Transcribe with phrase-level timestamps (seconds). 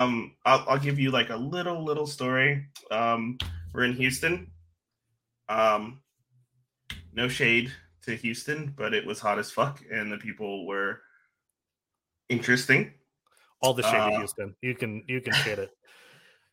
[0.00, 2.66] um, I'll, I'll give you like a little little story.
[2.90, 3.38] Um,
[3.74, 4.50] we're in Houston.
[5.48, 6.00] Um,
[7.12, 7.72] no shade
[8.02, 11.00] to Houston, but it was hot as fuck, and the people were
[12.28, 12.92] interesting.
[13.60, 14.54] All the shade Uh, of Houston.
[14.62, 15.70] You can you can shade it.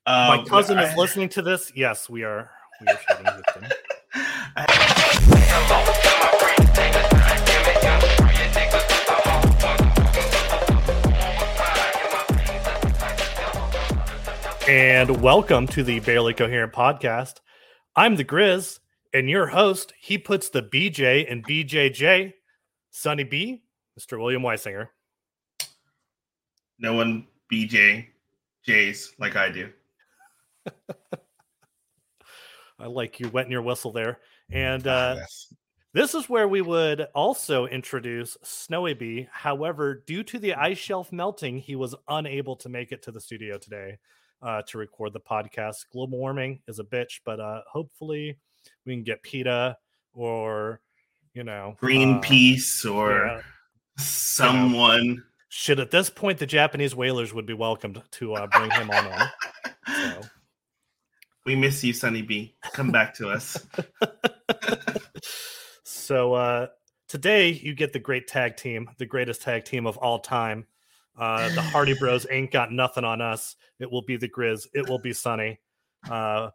[0.06, 1.72] Uh, My cousin I- is listening to this.
[1.76, 2.50] Yes, we are.
[2.82, 3.68] We are shading Houston.
[4.56, 4.85] I-
[14.68, 17.36] And welcome to the Barely Coherent podcast.
[17.96, 18.80] I'm the Grizz,
[19.14, 19.94] and your host.
[20.00, 22.34] He puts the BJ and BJJ,
[22.90, 23.62] Sunny B,
[24.00, 24.20] Mr.
[24.20, 24.88] William Weisinger.
[26.80, 28.08] no one BJ
[28.66, 29.70] J's like I do.
[32.80, 34.18] I like you wetting your whistle there.
[34.52, 35.54] And Ah, uh, yes.
[35.94, 39.28] this is where we would also introduce Snowy B.
[39.32, 43.22] However, due to the ice shelf melting, he was unable to make it to the
[43.22, 44.00] studio today
[44.46, 45.86] uh, to record the podcast.
[45.92, 48.38] Global warming is a bitch, but uh, hopefully
[48.86, 49.78] we can get PETA
[50.14, 50.80] or,
[51.34, 53.42] you know, uh, Greenpeace or yeah.
[53.98, 55.24] someone.
[55.50, 59.08] Shit, at this point, the Japanese whalers would be welcomed to uh, bring him on.
[59.08, 59.30] on.
[59.88, 60.22] So.
[61.46, 62.56] We miss you, Sunny B.
[62.74, 63.68] Come back to us.
[66.06, 66.68] So uh,
[67.08, 70.68] today you get the great tag team, the greatest tag team of all time.
[71.18, 73.56] Uh, the Hardy Bros ain't got nothing on us.
[73.80, 74.68] It will be the Grizz.
[74.74, 75.60] It will be Sunny.
[76.10, 76.50] Uh,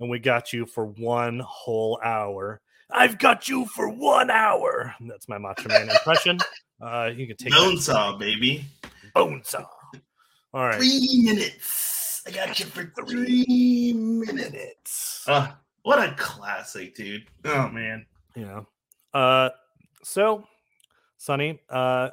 [0.00, 2.60] and we got you for one whole hour.
[2.90, 4.94] I've got you for one hour.
[5.00, 6.38] That's my Macho Man impression.
[6.82, 8.64] Uh, you can take Bone saw, baby.
[9.14, 9.64] bone saw.
[10.52, 10.74] All right.
[10.74, 12.20] Three minutes.
[12.26, 15.24] I got you for three minutes.
[15.26, 15.52] Uh,
[15.84, 17.24] what a classic, dude.
[17.44, 18.04] Oh man.
[18.34, 18.62] Yeah.
[19.14, 19.50] Uh
[20.02, 20.44] so
[21.16, 22.10] Sunny, uh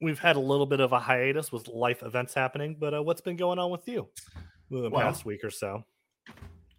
[0.00, 3.20] we've had a little bit of a hiatus with life events happening, but uh, what's
[3.20, 4.08] been going on with you
[4.70, 5.84] the Well- past week or so?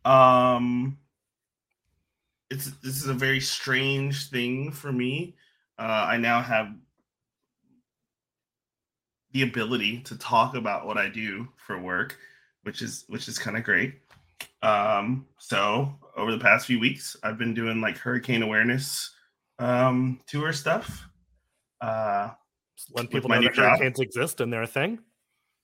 [0.05, 0.97] Um
[2.49, 5.35] it's this is a very strange thing for me.
[5.77, 6.73] Uh I now have
[9.31, 12.17] the ability to talk about what I do for work,
[12.63, 13.95] which is which is kind of great.
[14.61, 19.13] Um so over the past few weeks I've been doing like hurricane awareness
[19.59, 21.05] um tour stuff.
[21.81, 22.29] Uh
[22.91, 23.65] When people my know that job?
[23.79, 24.99] hurricanes exist and they're a thing.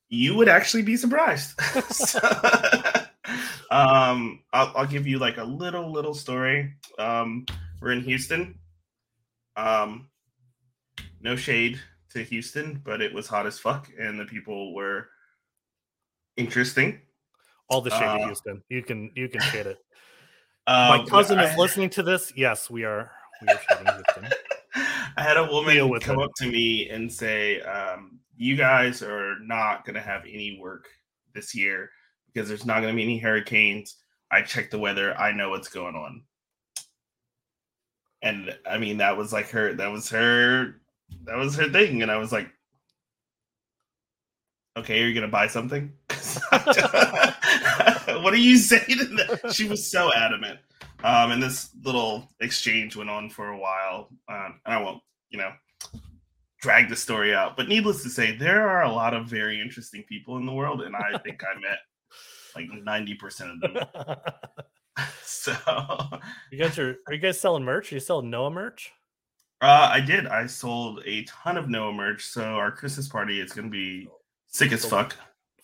[0.10, 1.60] you would actually be surprised.
[1.92, 2.20] So,
[3.72, 6.74] um, I'll, I'll give you like a little little story.
[7.00, 7.46] Um,
[7.82, 8.60] we're in Houston.
[9.56, 10.10] Um,
[11.22, 11.80] no shade
[12.12, 15.10] to Houston, but it was hot as fuck, and the people were
[16.38, 17.02] interesting.
[17.70, 18.64] All the shade Uh, of Houston.
[18.70, 19.78] You can you can shade it.
[20.68, 22.34] My Um, cousin I- is listening to this.
[22.36, 24.38] Yes, we are we are shading Houston.
[25.18, 26.24] I had a woman come it.
[26.24, 30.88] up to me and say, um, "You guys are not going to have any work
[31.34, 31.90] this year
[32.28, 33.98] because there's not going to be any hurricanes.
[34.32, 35.18] I checked the weather.
[35.18, 36.24] I know what's going on."
[38.22, 39.74] And I mean, that was like her.
[39.74, 40.82] That was her.
[41.26, 42.02] That was her thing.
[42.02, 42.50] And I was like,
[44.78, 45.94] "Okay, are you going to buy something?"
[48.22, 48.98] what are you saying?
[48.98, 49.54] To that?
[49.54, 50.60] She was so adamant.
[51.04, 54.10] Um, and this little exchange went on for a while.
[54.30, 55.52] Um, and I won't, you know,
[56.62, 57.58] drag the story out.
[57.58, 60.82] But needless to say, there are a lot of very interesting people in the world,
[60.82, 61.80] and I think I met
[62.56, 64.16] like ninety percent of them.
[65.24, 65.54] So
[66.52, 67.92] you guys are are you guys selling merch?
[67.92, 68.94] Are you selling NOAA merch?
[69.62, 70.28] uh, I did.
[70.28, 72.26] I sold a ton of NOAA merch.
[72.26, 74.08] So our Christmas party is going to be
[74.48, 75.16] sick as fuck.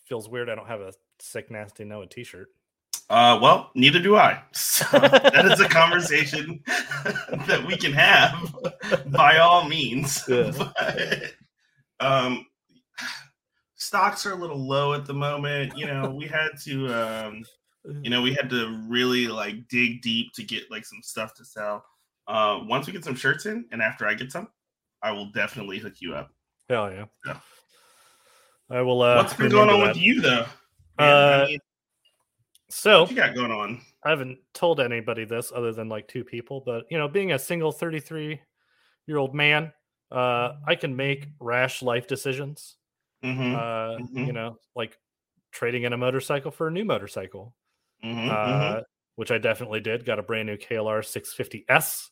[0.08, 0.50] Feels weird.
[0.50, 2.50] I don't have a sick nasty NOAA t-shirt.
[3.10, 4.42] Uh, well, neither do I.
[4.54, 8.56] So that is a conversation that we can have
[9.08, 10.24] by all means.
[10.28, 10.52] Yeah.
[10.56, 11.34] But,
[12.00, 12.46] um,
[13.76, 15.76] stocks are a little low at the moment.
[15.76, 17.44] You know, we had to, um,
[18.02, 21.46] you know, we had to really like dig deep to get like some stuff to
[21.46, 21.84] sell.
[22.28, 24.48] Uh, once we get some shirts in, and after I get some,
[25.02, 26.32] I will definitely hook you up.
[26.70, 27.06] Hell yeah.
[27.26, 27.40] Yeah.
[28.70, 29.02] I will.
[29.02, 30.46] Uh, What's been going on remember with you though?
[31.00, 31.60] Man, Uh, I mean,
[32.70, 33.82] So what you got going on?
[34.04, 37.40] I haven't told anybody this other than like two people, but you know, being a
[37.40, 38.42] single 33
[39.08, 39.74] year old man,
[40.12, 42.78] uh, I can make rash life decisions.
[43.24, 44.28] Mhm, Uh, mhm.
[44.28, 44.98] You know, like
[45.52, 47.56] trading in a motorcycle for a new motorcycle,
[48.04, 48.84] mhm, uh, mhm.
[49.16, 50.06] which I definitely did.
[50.06, 52.12] Got a brand new KLR 650S.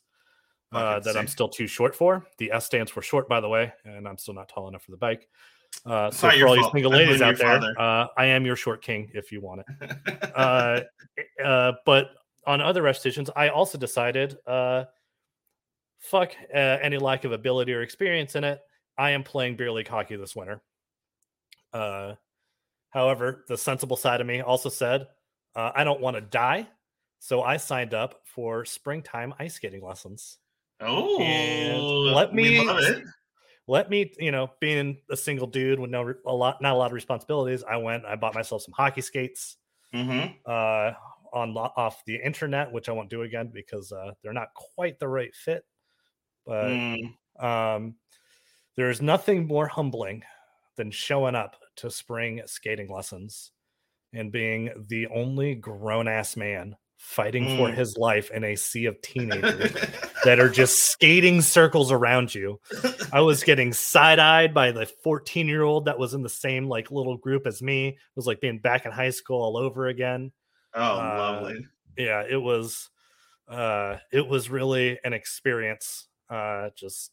[0.72, 2.26] Uh, that I'm still too short for.
[2.38, 4.90] The S stands for short, by the way, and I'm still not tall enough for
[4.90, 5.28] the bike.
[5.86, 9.10] Uh, so for all you single ladies out there, uh, I am your short king
[9.14, 10.32] if you want it.
[10.34, 10.80] uh,
[11.42, 12.10] uh, but
[12.46, 14.84] on other decisions, I also decided, uh,
[15.98, 18.60] fuck uh, any lack of ability or experience in it.
[18.96, 20.60] I am playing beer league hockey this winter.
[21.72, 22.14] Uh,
[22.90, 25.08] However, the sensible side of me also said,
[25.54, 26.66] uh, I don't want to die.
[27.20, 30.38] So I signed up for springtime ice skating lessons.
[30.80, 31.16] Oh,
[32.14, 33.04] let we me- love it.
[33.68, 36.86] Let me, you know, being a single dude with no a lot, not a lot
[36.86, 38.06] of responsibilities, I went.
[38.06, 39.58] I bought myself some hockey skates
[39.92, 40.38] Mm-hmm.
[40.46, 40.92] uh,
[41.32, 45.08] on off the internet, which I won't do again because uh, they're not quite the
[45.08, 45.64] right fit.
[46.46, 47.18] But Mm.
[47.38, 47.96] um,
[48.76, 50.24] there's nothing more humbling
[50.76, 53.52] than showing up to spring skating lessons
[54.14, 57.74] and being the only grown ass man fighting for Mm.
[57.74, 59.72] his life in a sea of teenagers
[60.24, 62.60] that are just skating circles around you.
[63.12, 66.68] I was getting side eyed by the 14 year old that was in the same
[66.68, 67.88] like little group as me.
[67.88, 70.32] It was like being back in high school all over again.
[70.74, 71.66] oh, lovely.
[71.96, 72.90] Yeah, it was
[73.48, 76.06] uh it was really an experience.
[76.28, 77.12] Uh just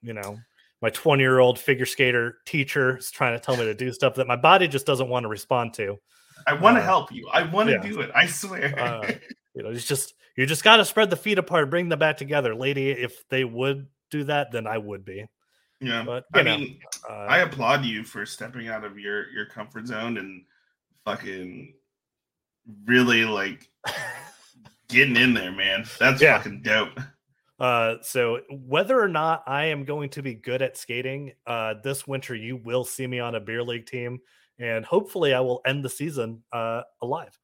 [0.00, 0.38] you know,
[0.80, 4.14] my 20 year old figure skater teacher is trying to tell me to do stuff
[4.16, 5.98] that my body just doesn't want to respond to.
[6.46, 7.28] I want to uh, help you.
[7.32, 7.82] I want to yeah.
[7.82, 8.10] do it.
[8.14, 8.78] I swear.
[8.78, 9.12] Uh,
[9.54, 12.16] You know, it's just you just got to spread the feet apart, bring them back
[12.16, 12.90] together, lady.
[12.90, 15.26] If they would do that, then I would be.
[15.78, 16.02] yeah.
[16.06, 19.86] But I know, mean, uh, I applaud you for stepping out of your your comfort
[19.88, 20.44] zone and
[21.04, 21.74] fucking
[22.86, 23.68] really like
[24.88, 25.84] getting in there, man.
[25.98, 26.38] That's Yeah.
[26.38, 26.98] fucking dope.
[27.60, 32.06] Uh, so whether or not I am going to be good at skating, uh, this
[32.08, 34.20] winter you will see me on a beer league team,
[34.62, 37.38] and hopefully I will end the season uh alive.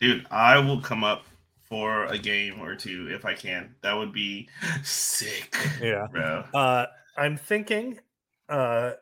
[0.00, 1.24] Dude, I will come up
[1.68, 3.74] for a game or two if I can.
[3.82, 4.48] That would be
[4.82, 5.56] sick.
[5.80, 6.06] Yeah.
[6.10, 6.44] Bro.
[6.52, 6.86] Uh,
[7.16, 7.98] I'm thinking,
[8.48, 8.92] uh,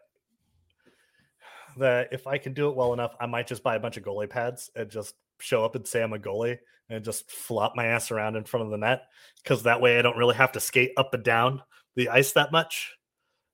[1.76, 4.04] that if I can do it well enough, I might just buy a bunch of
[4.04, 6.58] goalie pads and just show up and say I'm a goalie
[6.88, 9.04] and just flop my ass around in front of the net
[9.42, 11.62] because that way I don't really have to skate up and down
[11.96, 12.94] the ice that much.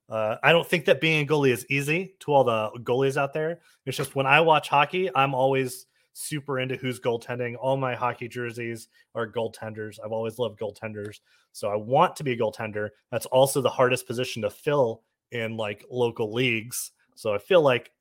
[0.09, 3.33] Uh, I don't think that being a goalie is easy to all the goalies out
[3.33, 3.59] there.
[3.85, 7.55] It's just when I watch hockey, I'm always super into who's goaltending.
[7.59, 9.99] All my hockey jerseys are goaltenders.
[10.03, 11.19] I've always loved goaltenders.
[11.51, 12.89] So I want to be a goaltender.
[13.11, 16.91] That's also the hardest position to fill in like local leagues.
[17.15, 17.91] So I feel like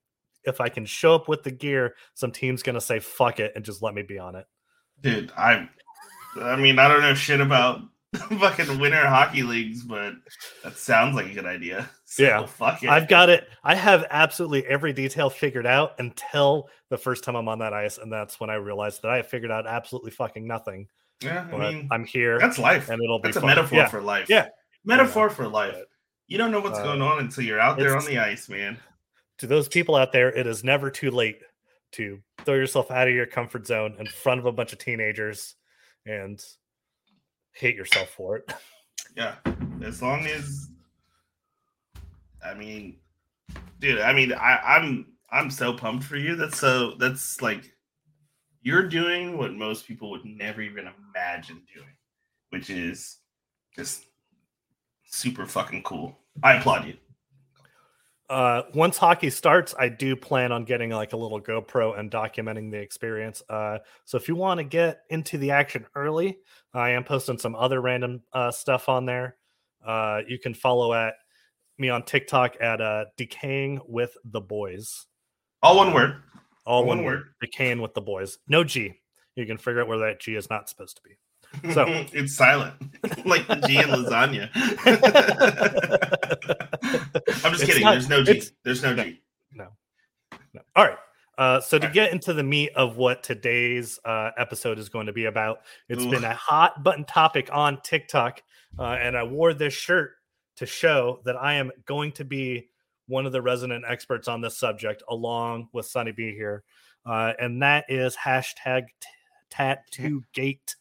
[0.44, 3.64] if I can show up with the gear, some team's gonna say fuck it and
[3.64, 4.46] just let me be on it.
[5.00, 5.68] Dude, I
[6.40, 7.82] I mean, I don't know shit about
[8.38, 10.14] fucking winter hockey leagues, but
[10.64, 11.88] that sounds like a good idea.
[12.10, 12.46] So, Yeah.
[12.46, 12.88] fuck it.
[12.88, 13.46] I've got it.
[13.62, 17.98] I have absolutely every detail figured out until the first time I'm on that ice,
[17.98, 20.88] and that's when I realized that I have figured out absolutely fucking nothing.
[21.22, 22.88] yeah, I But mean, I'm here, that's life.
[22.88, 23.48] and it'll be That's a fun.
[23.48, 23.88] metaphor Yeah.
[23.88, 24.30] for life.
[24.30, 24.48] Yeah.
[24.86, 25.74] Metaphor for life.
[25.74, 25.88] But-
[26.28, 28.78] You don't know what's Uh, going on until you're out there on the ice, man.
[29.36, 31.42] to those people out there, it is never too late
[31.92, 35.56] to throw yourself out of your comfort zone in front of a bunch of teenagers
[36.06, 36.42] and
[37.58, 38.52] hate yourself for it.
[39.16, 39.34] Yeah.
[39.82, 40.68] As long as
[42.44, 42.98] I mean,
[43.80, 46.36] dude, I mean, I, I'm I'm so pumped for you.
[46.36, 47.72] That's so that's like
[48.62, 51.88] you're doing what most people would never even imagine doing,
[52.50, 53.16] which is
[53.74, 54.04] just
[55.04, 56.16] super fucking cool.
[56.44, 56.94] I applaud you.
[58.30, 62.70] Uh, once hockey starts, I do plan on getting like a little GoPro and documenting
[62.70, 63.42] the experience.
[63.48, 66.38] Uh, so if you want to get into the action early,
[66.74, 69.36] I am posting some other random uh, stuff on there.
[69.86, 71.14] Uh, you can follow at
[71.78, 75.06] me on TikTok at uh, decaying with the boys.
[75.62, 76.22] All one word.
[76.66, 77.18] All One one word.
[77.20, 77.28] word.
[77.40, 78.38] Decaying with the boys.
[78.46, 79.00] No G.
[79.36, 81.16] You can figure out where that G is not supposed to be.
[81.72, 82.74] So- it's silent,
[83.24, 84.50] like the G in lasagna.
[87.44, 87.82] I'm just It's kidding.
[87.84, 88.42] not- There's no G.
[88.64, 89.04] There's no no.
[89.04, 89.20] G.
[89.52, 89.68] No.
[90.54, 90.60] no.
[90.76, 90.98] All right.
[91.36, 95.12] Uh, so to get into the meat of what today's uh, episode is going to
[95.12, 96.10] be about, it's Ooh.
[96.10, 98.42] been a hot button topic on TikTok,
[98.76, 100.12] uh, and I wore this shirt
[100.56, 102.70] to show that I am going to be
[103.06, 106.64] one of the resident experts on this subject, along with Sunny B here,
[107.06, 109.08] uh, and that is hashtag t-
[109.48, 110.74] tattoo gate.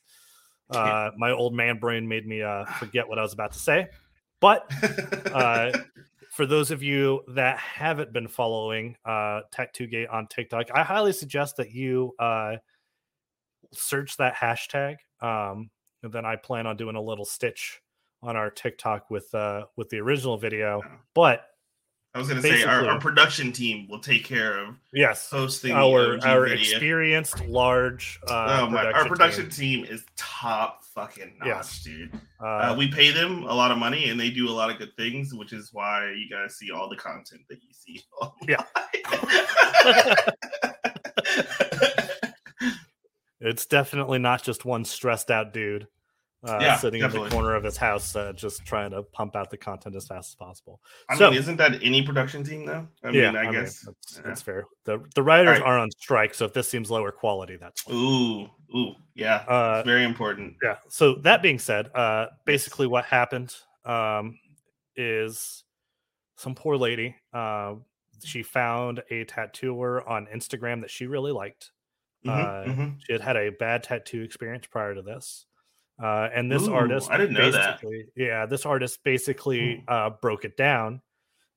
[0.70, 3.88] Uh, my old man brain made me uh, forget what I was about to say,
[4.40, 4.72] but
[5.34, 5.72] uh,
[6.32, 11.14] for those of you that haven't been following uh, Tattoo Gate on TikTok, I highly
[11.14, 12.58] suggest that you uh,
[13.74, 14.98] search that hashtag.
[15.22, 15.70] Um,
[16.04, 17.82] and then I plan on doing a little stitch
[18.22, 20.82] on our TikTok with uh, with the original video.
[21.14, 21.46] But
[22.14, 26.18] I was gonna say our, our production team will take care of yes, hosting our
[26.26, 26.58] our video.
[26.60, 29.84] experienced large uh, oh my, production our production team.
[29.86, 29.94] team.
[29.94, 31.84] is top fucking notch, Yes.
[31.84, 32.12] dude.
[32.42, 34.80] Uh, Uh, we pay them a lot of money and they do a lot of
[34.80, 38.02] good things, which is why you guys see all the content that you see.
[38.48, 38.64] Yeah.
[39.86, 40.26] yeah.
[43.40, 45.88] it's definitely not just one stressed out dude.
[46.44, 49.50] Uh, Yeah, sitting in the corner of his house, uh, just trying to pump out
[49.50, 50.82] the content as fast as possible.
[51.10, 52.88] I So- mean, isn't that any production team though?
[53.04, 53.82] I yeah, mean, I, guess.
[53.82, 54.22] that's, yeah.
[54.26, 54.66] that's fair.
[54.86, 55.64] The the writers Alright.
[55.64, 57.96] are on strike, so if this seems lower quality, that's why.
[57.96, 60.56] Ooh, ooh, yeah, Uh, it's very important.
[60.64, 60.78] yeah.
[60.90, 64.38] So that being said, uh, basically what happened um,
[64.96, 65.64] is
[66.36, 67.16] some poor lady.
[67.34, 67.76] Uh,
[68.24, 71.72] she found a tattooer on Instagram that she really liked.
[72.26, 72.98] Mhm, uh, mhm.
[73.06, 75.46] She had had a bad tattoo experience prior to this.
[76.02, 77.82] Uh, and this Ooh, artist, I didn't know that.
[77.82, 79.84] basically, yeah, this artist basically Hmm.
[79.88, 81.02] uh, broke it down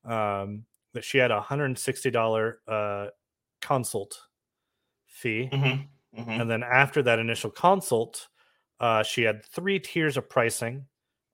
[0.03, 3.07] um, that she had a hundred and sixty dollar uh,
[3.61, 4.19] consult
[5.05, 6.41] fee, Mhm, mhm.
[6.41, 8.29] and then after that initial consult,
[8.79, 10.87] uh, she had three tiers of pricing.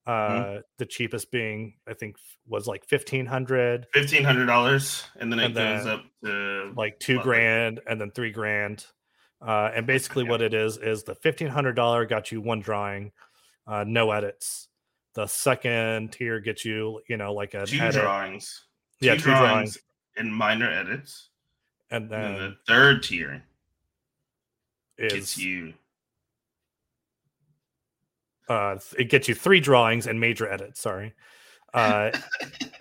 [0.07, 0.57] Mm-hmm.
[0.59, 3.87] Uh, The cheapest being, I think, was like fifteen hundred.
[3.93, 7.99] Fifteen hundred dollars, and then it And goes then, up to like two grand, and
[8.01, 8.85] then three grand.
[9.41, 10.31] Uh, and basically, Yeah.
[10.31, 13.11] what it is is the fifteen hundred dollar got you one drawing,
[13.67, 14.69] uh, no edits.
[15.13, 18.65] The second tier gets you, you know, like an two edit, drawings.
[18.99, 19.77] yeah, two two drawings, drawings
[20.15, 21.29] and minor edits.
[21.91, 23.43] and And then then the third tier
[24.97, 25.73] is gets you
[28.49, 30.79] uh, it gets you three drawings and major edits.
[30.79, 31.13] Sorry.
[31.73, 32.11] Uh,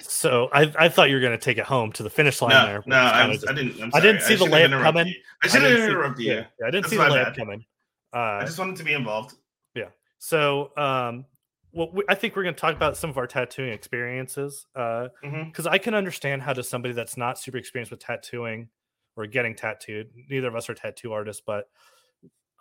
[0.00, 2.50] so I, I thought you were going to take it home to the finish line
[2.52, 2.82] no, there.
[2.86, 3.82] no, I, was, just- I didn't.
[3.82, 4.36] I'm I didn't sorry.
[4.36, 5.06] see the shouldn't have layup coming.
[5.08, 5.14] you.
[5.42, 6.32] I I should didn't have see- interrupted you.
[6.32, 7.36] yeah, I didn't That's see the layup bad.
[7.36, 7.64] coming.
[8.12, 9.34] I Uh, just wanted to be involved.
[9.74, 9.88] Yeah.
[10.18, 11.26] So um,
[11.72, 15.08] well, we, I think we're going to talk about some of our tattooing experiences Uh,
[15.22, 15.70] because Mhm.
[15.70, 18.68] I can understand how does somebody that's not super experienced with tattooing
[19.16, 20.10] or getting tattooed.
[20.30, 21.68] Neither of us are tattoo artists, but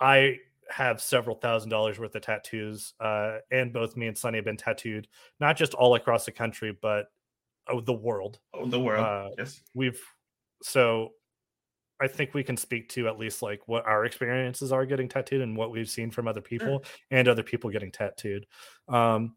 [0.02, 4.46] I have several thousand dollars worth of tattoos, uh, and both me and Sunny have
[4.46, 5.08] been tattooed,
[5.40, 7.06] not just all across the country, but
[7.68, 8.40] oh, the world.
[8.54, 9.06] Oh, the world.
[9.06, 9.62] Uh, yes.
[9.74, 10.02] We've
[10.64, 11.12] so
[12.02, 15.42] I think we can speak to at least like what our experiences are getting tattooed
[15.42, 18.46] and what we've seen from other people and other people getting tattooed.
[18.88, 19.36] Um,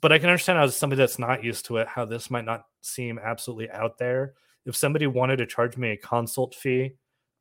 [0.00, 2.64] but I can understand as somebody that's not used to it, how this might not
[2.82, 4.34] seem absolutely out there.
[4.66, 6.92] If somebody wanted to charge me a consult fee,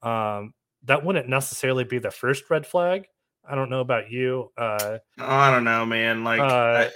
[0.02, 0.54] um,
[0.84, 3.08] that wouldn't necessarily be the first red flag.
[3.50, 4.52] I don't know about you.
[4.58, 6.24] Uh, Oh, I don't know, man.
[6.24, 6.44] Like, uh,
[6.90, 6.92] I-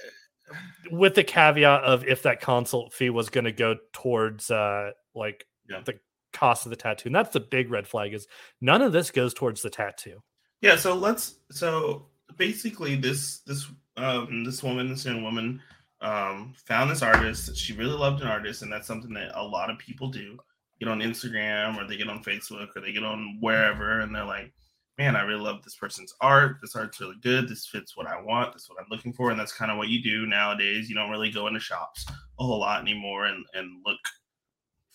[0.92, 5.46] with the caveat of if that consult fee was going to go towards uh like
[5.70, 5.80] Yeah.
[5.86, 5.98] the
[6.34, 8.28] cost of the tattoo and that's the big red flag is
[8.60, 10.22] none of this goes towards the tattoo
[10.62, 10.76] yeah.
[10.76, 11.36] So let's.
[11.50, 12.06] So
[12.38, 13.66] basically, this this
[13.98, 15.60] um this woman, this young woman,
[16.02, 17.56] um, found this artist.
[17.58, 20.38] She really loved an artist, and that's something that a lot of people do.
[20.80, 24.24] Get on Instagram or they get on Facebook or they get on wherever, and they're
[24.24, 24.54] like,
[24.98, 26.58] "Man, I really love this person's art.
[26.62, 27.48] This art's really good.
[27.48, 28.54] This fits what I want.
[28.54, 30.90] This is what I'm looking for." And that's kind of what you do nowadays.
[30.90, 32.06] You don't really go into shops
[32.40, 34.00] a whole lot anymore and and look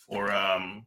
[0.08, 0.86] for um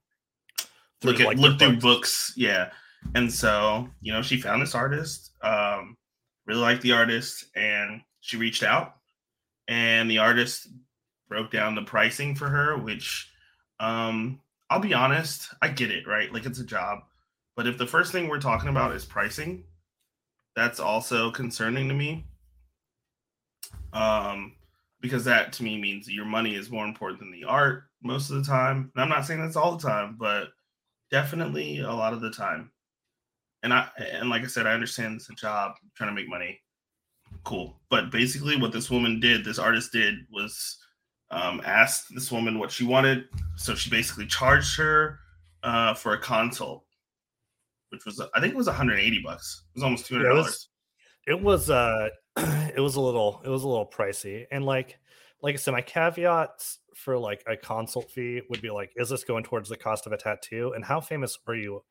[1.01, 2.33] Through, look at like, look through books.
[2.35, 2.71] yeah
[3.15, 5.97] and so you know she found this artist um
[6.45, 8.95] really liked the artist and she reached out
[9.67, 10.67] and the artist
[11.27, 13.29] broke down the pricing for her which
[13.79, 14.39] um
[14.69, 16.99] i'll be honest i get it right like it's a job
[17.59, 19.65] but if the first thing we're talking about is pricing
[20.55, 22.25] that's also concerning to me.
[23.91, 24.55] Um
[25.01, 28.37] because that to me means your money is more important than the art most of
[28.37, 28.89] the time.
[28.95, 30.51] And i'm not saying that's all the time but
[31.11, 32.71] definitely a lot of the time.
[33.61, 36.61] And i and like i said i understand it's a job trying to make money.
[37.43, 37.77] Cool.
[37.89, 40.77] But basically what this woman did this artist did was
[41.29, 43.25] um, asked this woman what she wanted.
[43.57, 45.19] So she basically charged her
[45.61, 46.85] uh, for a consult
[47.89, 49.63] which was i think it was 180 bucks.
[49.75, 50.45] It was almost 200 Yeah, it dollars.
[50.47, 50.69] was-
[51.27, 52.09] it was uh
[52.75, 54.45] it was a little it was a little pricey.
[54.51, 54.97] And like
[55.41, 59.23] like i said my caveats for like a consult fee would be like is this
[59.23, 60.73] going towards the cost of a tattoo?
[60.75, 61.83] And how famous are you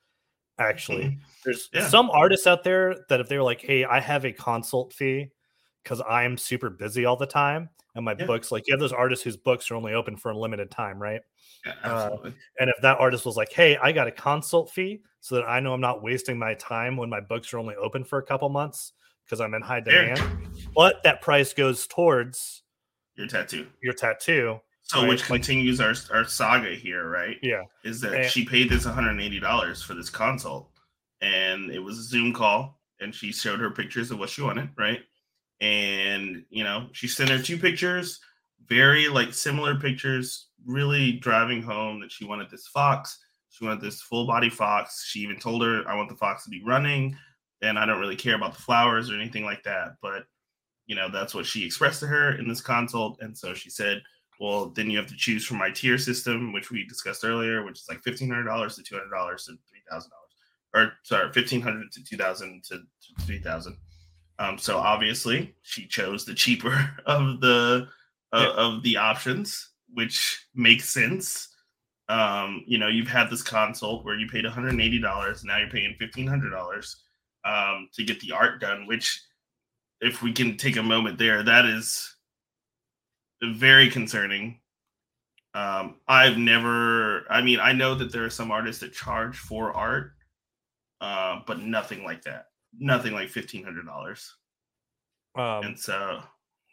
[0.59, 1.19] actually?
[1.45, 1.87] There's Yeah.
[1.88, 5.28] some artists out there that if they're like hey i have a consult fee
[5.85, 8.26] because i'm super busy all the time and my Yeah.
[8.26, 11.00] books like you have those artists whose books are only open for a limited time
[11.00, 11.21] right?
[11.64, 12.17] Yeah, Uh,
[12.59, 15.61] and if that artist was like, "Hey, I got a consult fee so that I
[15.61, 18.49] know I'm not wasting my time when my books are only open for a couple
[18.49, 18.93] months
[19.25, 20.21] because I'm in high demand,"
[20.75, 22.63] but that price goes towards
[23.17, 23.67] your tattoo.
[23.83, 24.61] your tattoo.
[24.83, 27.37] so Right, which like- continues our, our saga here right?
[27.43, 30.71] Yeah, is that And- she paid this $180 for this consult
[31.21, 34.71] and it was a zoom call and she showed her pictures of what she wanted
[34.79, 35.01] right?
[35.61, 38.21] And you know she sent her two pictures
[38.67, 43.19] very like similar pictures really driving home that she wanted this fox
[43.50, 46.50] she wanted this full body fox she even told her i want the fox to
[46.50, 47.17] be running
[47.62, 50.25] and i don't really care about the flowers or anything like that but
[50.87, 54.02] you know that's what she expressed to her in this consult and so she said
[54.40, 57.81] well then you have to choose from my tier system which we discussed earlier which
[57.81, 60.02] is like $1500 to $200 to $3000
[60.75, 63.76] or sorry 1500 to 2000 to, to 3000
[64.38, 67.88] Um, so obviously, she chose the cheaper of the
[68.33, 68.50] uh, Yeah.
[68.64, 71.49] of the options, which makes sense.
[72.09, 75.45] Um, you know, you've had this consult where you paid one hundred and eighty dollars,
[75.45, 77.05] now you're paying fifteen hundred dollars
[77.45, 78.87] um, to get the art done.
[78.87, 79.21] Which,
[80.00, 82.17] if we can take a moment there, that is
[83.43, 84.61] very concerning.
[85.55, 87.31] Um, I've never.
[87.31, 90.12] I mean, I know that there are some artists that charge for art,
[91.00, 92.47] uh, but nothing like that.
[92.79, 94.35] Nothing like fifteen hundred dollars.
[95.37, 96.21] Um, And so,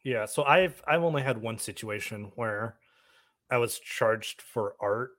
[0.03, 2.77] Yeah, so I've I've only had one situation where
[3.49, 5.11] I was charged for art,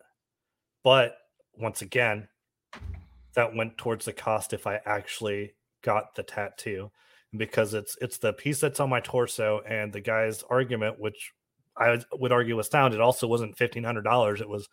[0.87, 1.17] but
[1.59, 2.29] once again,
[3.35, 6.93] that went towards the cost if I actually got the tattoo
[7.37, 11.33] because it's it's the piece that's on my torso and the guy's argument which
[11.77, 14.69] I would- argue was sound it also wasn't $1500 it was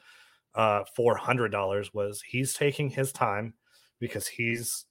[0.54, 3.56] uh $400 was he's taking his time
[4.00, 4.86] because he's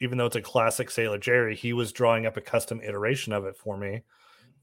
[0.00, 3.44] even though it's a classic Sailor Jerry he was drawing up a custom iteration of
[3.44, 4.02] it for me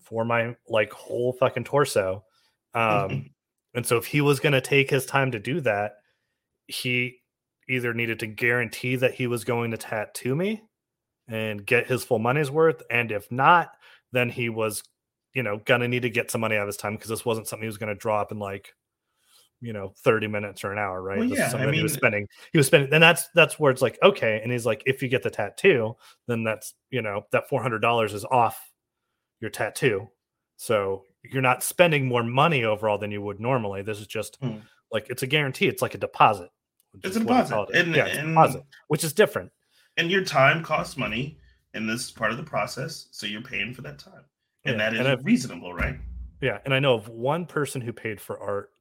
[0.01, 2.25] for my like whole fucking torso.
[2.74, 3.32] Um,
[3.74, 5.93] and so if he was going to take his time to do that,
[6.67, 7.17] he
[7.69, 10.62] either needed to guarantee that he was going to tattoo me
[11.27, 12.81] and get his full money's worth.
[12.89, 13.71] And if not,
[14.12, 14.83] then he was,
[15.33, 17.25] you know, going to need to get some money out of his time because this
[17.25, 18.74] wasn't something he was going to draw up in like,
[19.59, 21.19] you know, 30 minutes or an hour, right?
[21.19, 22.27] Well, This is yeah, I that he was spending.
[22.51, 24.39] He was spending, and that's that's where it's like, okay.
[24.41, 25.95] And he's like, if you get the tattoo,
[26.27, 28.71] then that's you know, that four hundred dollars is off
[29.39, 30.09] your tattoo.
[30.57, 33.81] So you're not spending more money overall than you would normally.
[33.81, 34.57] This is just Hmm.
[34.91, 35.67] like it's a guarantee.
[35.67, 36.50] It's like a deposit.
[37.03, 37.75] It's a deposit, it.
[37.75, 39.51] and- yeah, it's a and- deposit, which is different.
[39.98, 41.39] and your time costs money,
[41.74, 43.07] and this is part of the process.
[43.12, 44.25] So you're paying for that time,
[44.63, 45.98] and Yeah, that is and reasonable, right?
[46.41, 48.72] Yeah, and I know of one person who paid for art,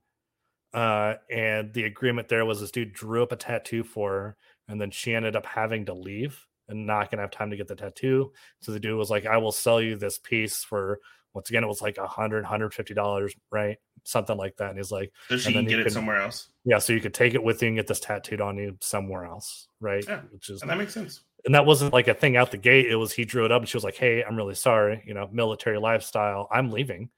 [0.75, 4.37] uh, and the agreement there was this dude drew up a tattoo for her,
[4.69, 7.69] and then she ended up having to leave and not gonna have time to get
[7.69, 8.33] the tattoo.
[8.61, 11.01] So the dude was like, "I will sell you this piece for."
[11.37, 13.79] Once again, it was like a hundred, hundred fifty dollars, right?
[14.05, 14.71] Something like that.
[14.71, 17.01] And he's like, So she And then can get it somewhere else, Yeah, so you
[17.01, 20.05] could take it with you and get this tattooed on you somewhere else, right?
[20.09, 21.23] Yeah, Which is and that makes sense.
[21.45, 22.87] and that wasn't like a thing out the gate.
[22.91, 25.15] It was he drew it up and she was like, Hey, I'm really sorry, you
[25.15, 27.11] know, military lifestyle, I'm leaving.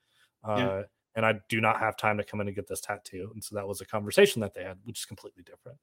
[0.44, 0.83] Uh Yeah.
[1.14, 3.31] and I do not have time to come in and get this tattoo.
[3.35, 5.78] And so that was a conversation that they had, which is completely different.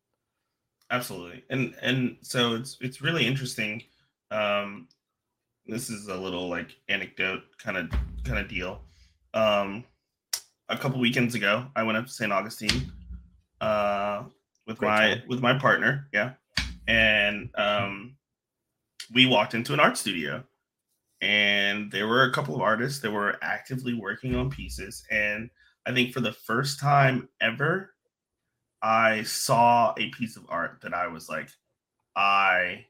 [0.92, 3.84] Absolutely, and and so it's it's really interesting.
[4.30, 4.88] Um,
[5.68, 7.90] this is a little like anecdote kind of
[8.24, 8.82] kind of deal.
[9.34, 9.84] Um,
[10.70, 12.32] a couple weekends ago, I went up to St.
[12.32, 12.92] Augustine
[13.62, 14.24] uh,
[14.68, 15.22] with Great my time.
[15.28, 16.34] with my partner, yeah,
[16.88, 18.16] and um,
[19.14, 20.44] we walked into an art studio,
[21.22, 25.50] and there were a couple of artists that were actively working on pieces, and
[25.86, 27.92] I think for the first time ever,
[28.82, 31.50] I saw a piece of art that I was like,
[32.16, 32.86] I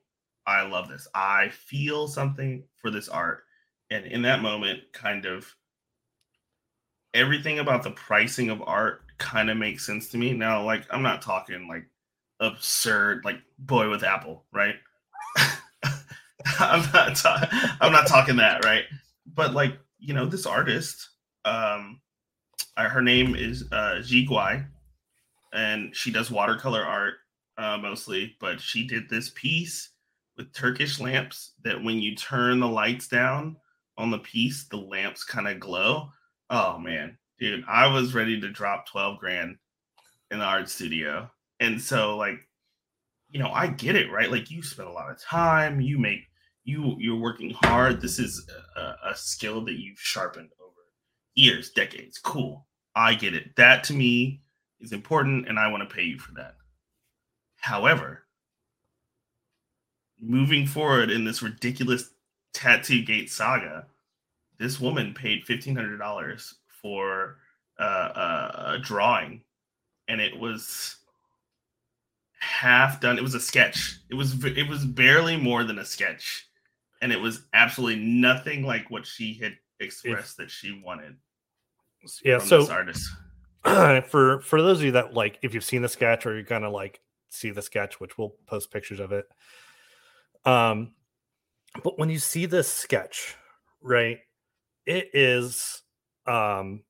[0.48, 1.08] I love this.
[1.14, 3.44] I feel something for this art.
[3.90, 5.56] And in that moment, kind of
[7.14, 10.34] everything about the pricing of art kind of makes sense to me.
[10.34, 11.88] Now, like I'm not talking like
[12.40, 14.76] absurd like boy with apple, right?
[16.60, 18.84] I'm not ta- I'm not talking that, right?
[19.34, 21.10] But like, you know, this artist,
[21.46, 22.02] um
[22.78, 24.66] uh, her name is uh Ji Guai,
[25.54, 27.16] and she does watercolor art
[27.58, 29.92] uh, mostly, but she did this piece
[30.38, 33.58] with Turkish lamps that when you turn the lights down
[33.98, 36.10] on the piece, the lamps kind of glow.
[36.50, 39.58] Oh man, dude, I was ready to drop 12 grand
[40.32, 41.30] in the art studio.
[41.60, 42.48] And so like,
[43.30, 44.32] you know, I get it, right?
[44.32, 46.22] Like you spend a lot of time, you make
[46.64, 48.02] you you're working hard.
[48.02, 50.82] This is a, a skill that you've sharpened over
[51.36, 52.18] years, decades.
[52.18, 52.66] Cool.
[52.96, 53.56] I get it.
[53.56, 54.42] That to me
[54.80, 56.56] is important and I want to pay you for that.
[57.58, 58.25] However,
[60.22, 62.12] moving forward in this ridiculous
[62.54, 63.86] tattoo gate saga,
[64.58, 67.38] this woman paid fifteen hundred dollars for
[67.80, 69.42] uh, a, a drawing,
[70.08, 70.98] and it was
[72.40, 73.18] half done.
[73.18, 73.98] It was a sketch.
[74.10, 76.48] It was it was barely more than a sketch,
[77.02, 81.16] and it was absolutely nothing like what she had expressed that she wanted
[82.24, 82.40] Yeah.
[82.40, 83.10] from So this artist.
[84.10, 86.70] for for those of you that like if you've seen the sketch or you're gonna
[86.70, 89.26] like see the sketch which we'll post pictures of it
[90.46, 90.92] um
[91.84, 93.36] but when you see this sketch
[93.82, 94.20] right
[94.86, 95.82] it is
[96.28, 96.84] um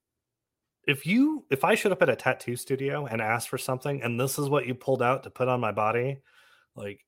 [0.88, 4.20] if you if i showed up at a tattoo studio and asked for something and
[4.20, 6.18] this is what you pulled out to put on my body
[6.76, 7.00] like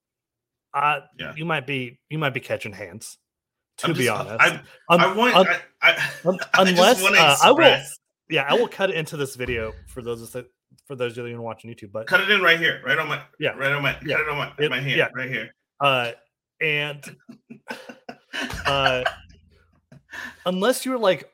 [0.74, 1.34] uh Yeah.
[1.36, 3.18] you might be you might be catching hands
[3.80, 5.36] to I'm be just- honest I, Un- I want.
[5.36, 5.48] un-
[5.82, 7.78] I, I, I just unless uh, I will
[8.30, 10.48] yeah i will cut into this video for those that
[10.86, 13.22] for those of you watching youtube but cut it in right here, right on my,
[13.40, 13.52] Yeah.
[13.52, 14.16] right on my, Yeah.
[14.18, 15.10] cut it on my, It- my hand, yeah.
[15.16, 15.50] right here.
[15.82, 16.12] uh
[16.62, 17.04] and
[18.66, 19.04] uh,
[20.46, 21.30] unless you're like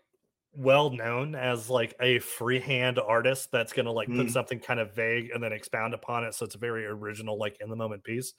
[0.56, 4.32] well known as like a freehand artist that's going to like put Mm.
[4.32, 7.58] something kind of vague and then expound upon it so it's a very original like
[7.60, 8.34] in the moment piece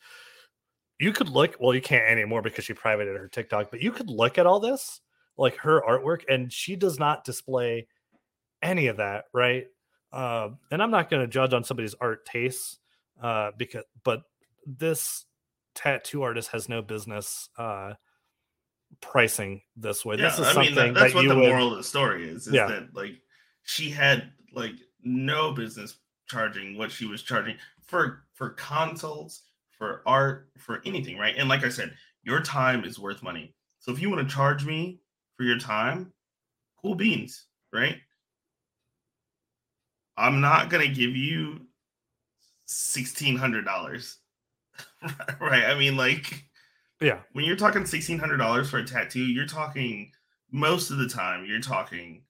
[1.00, 4.08] you could look well you can't anymore because she privated her tiktok but you could
[4.08, 5.00] look at all this
[5.36, 7.88] like her artwork and she does not display
[8.62, 9.66] any of that right
[10.12, 12.78] um and i'm not going to judge on somebody's art tastes
[13.20, 14.22] uh because but
[14.66, 15.24] this
[15.74, 17.94] tattoo artist has no business uh
[19.00, 21.34] pricing this way Yeah, this is I something mean that, that's that what you the
[21.36, 22.46] would moral of the story is.
[22.46, 22.66] Is Yeah.
[22.68, 23.20] that like
[23.64, 25.96] she had like no business
[26.28, 27.56] charging what she was charging
[27.86, 29.42] for for consults,
[29.76, 31.34] for art, for anything, right?
[31.36, 33.54] And like I said, your time is worth money.
[33.80, 35.00] So if you want to charge me
[35.36, 36.12] for your time,
[36.80, 37.96] cool beans, right?
[40.16, 41.66] I'm not gonna give you
[42.66, 44.18] sixteen hundred dollars,
[45.40, 45.64] right?
[45.64, 46.44] I mean, like
[47.00, 50.10] yeah when you're talking sixteen hundred dollars for a tattoo, you're talking
[50.50, 52.22] most of the time you're talking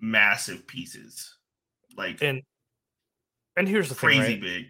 [0.00, 1.36] massive pieces,
[1.96, 2.42] like and
[3.56, 4.40] and here's the thing crazy right?
[4.40, 4.64] big.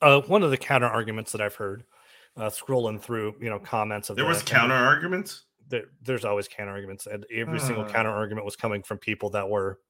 [0.00, 1.84] uh, one of the counter arguments that I've heard,
[2.36, 5.44] uh, scrolling through, you know, comments of There the- was counter arguments.
[5.66, 7.88] There, there's always counter arguments, and every single Uh.
[7.88, 9.80] counter argument was coming from people that were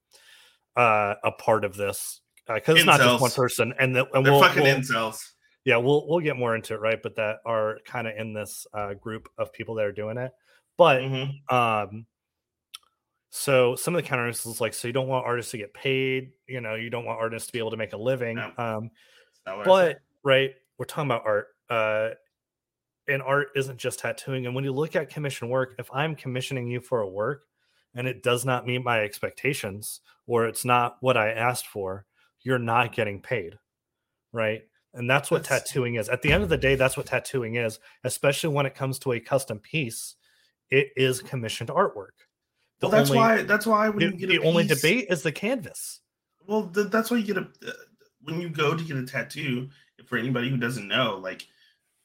[0.77, 4.33] uh, a part of this because it's not just one person, and the, and They're
[4.33, 5.19] we'll, fucking we'll- incels.
[5.65, 7.01] Yeah, we'll we'll get more into it, right?
[7.01, 10.31] But that are kind of in this uh, group of people that are doing it,
[10.77, 11.51] but Mhm.
[11.51, 12.07] um
[13.29, 16.31] so some of the counter is like so you don't want artists to get paid
[16.47, 18.53] you know you don't want artists to be able to make a living No.
[18.57, 18.89] um
[19.35, 22.09] That's not what I but right we're talking about art uh
[23.07, 26.67] and art isn't just tattooing and when you look at commission work if i'm commissioning
[26.67, 27.45] you for a work
[27.95, 32.05] and it does not meet my expectations or it's not what i asked for
[32.41, 33.57] you're not getting paid
[34.31, 34.63] right
[34.95, 37.55] and that's what That's- tattooing is at the end of the day that's what tattooing
[37.55, 40.15] is especially when it comes to a custom piece
[40.71, 42.17] it is commissioned artwork
[42.79, 43.41] The well, that's only- why.
[43.43, 46.01] That's why when the, you get the a only debate is the canvas
[46.47, 47.71] Well, th- that's why you get a uh,
[48.21, 49.69] when you go to get a tattoo.
[50.07, 51.47] For anybody who doesn't know, like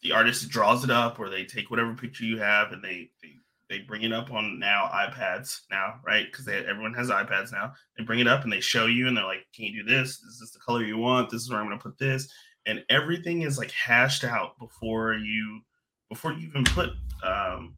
[0.02, 3.32] the artist draws it up, or they take whatever picture you have and they they,
[3.68, 6.26] they bring it up on now iPads now, right?
[6.30, 7.72] Because everyone has iPads now.
[7.98, 10.22] They bring it up and they show you, and they're like, "Can you do this?
[10.22, 11.28] Is this the color you want?
[11.30, 12.32] This is where I'm going to put this."
[12.66, 15.60] And everything is like hashed out before you
[16.08, 16.90] before you even put
[17.22, 17.74] um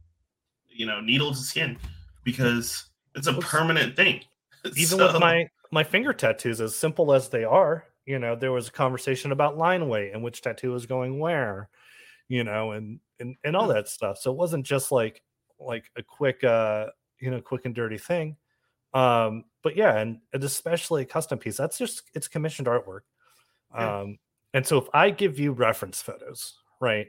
[0.69, 1.79] you know needle to skin
[2.25, 4.21] because it's a permanent thing.
[4.65, 8.53] even So- with my my finger tattoos as simple as they are you know there
[8.53, 11.69] was a conversation about line weight and which tattoo was going where
[12.29, 14.19] you know and and, and all that stuff.
[14.19, 15.23] So it wasn't just like
[15.61, 16.87] like a quick uh
[17.21, 18.37] you know quick and dirty thing.
[18.95, 23.03] Um but yeah and, and especially a custom piece that's just it's commissioned artwork.
[23.75, 24.01] Yeah.
[24.01, 24.19] um
[24.55, 27.09] and so if i give you reference photos right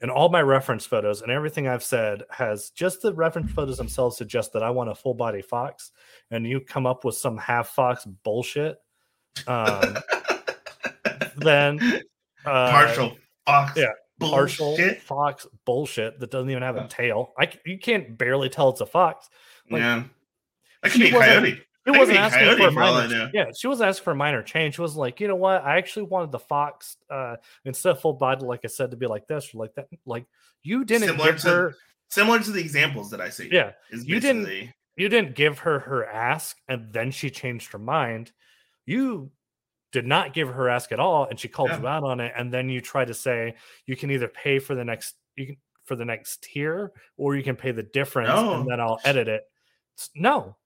[0.00, 4.16] and all my reference photos and everything I've said has just the reference photos themselves
[4.16, 5.92] suggest that I want a full body fox,
[6.30, 8.76] and you come up with some half fox bullshit,
[9.46, 9.96] um,
[11.36, 11.80] then
[12.44, 13.86] uh, partial fox yeah,
[14.20, 15.00] partial bullshit.
[15.00, 17.32] fox bullshit that doesn't even have a tail.
[17.38, 19.30] I you can't barely tell it's a fox.
[19.70, 20.02] like, yeah,
[20.82, 21.65] that she could be a coyote.
[21.86, 23.30] That wasn't asking for a for all I minor.
[23.32, 24.74] Yeah, she wasn't asking for a minor change.
[24.74, 25.62] She was like, you know what?
[25.64, 29.06] I actually wanted the fox uh, instead of full body, like I said, to be
[29.06, 29.86] like this or like that.
[30.04, 30.26] Like
[30.62, 31.74] you didn't Similar give to- her.
[32.08, 33.48] Similar to the examples that I see.
[33.50, 38.32] Yeah, you didn't- you didn't give her her ask and then she changed her mind
[38.86, 39.30] you
[39.92, 41.80] did not give her her ask at all and she called Yeah.
[41.80, 44.74] you out on it and then you try to say you can either pay for
[44.74, 48.54] the next you can for the next tier or you can pay the difference No.
[48.54, 49.42] and then i'll edit it
[50.14, 50.56] no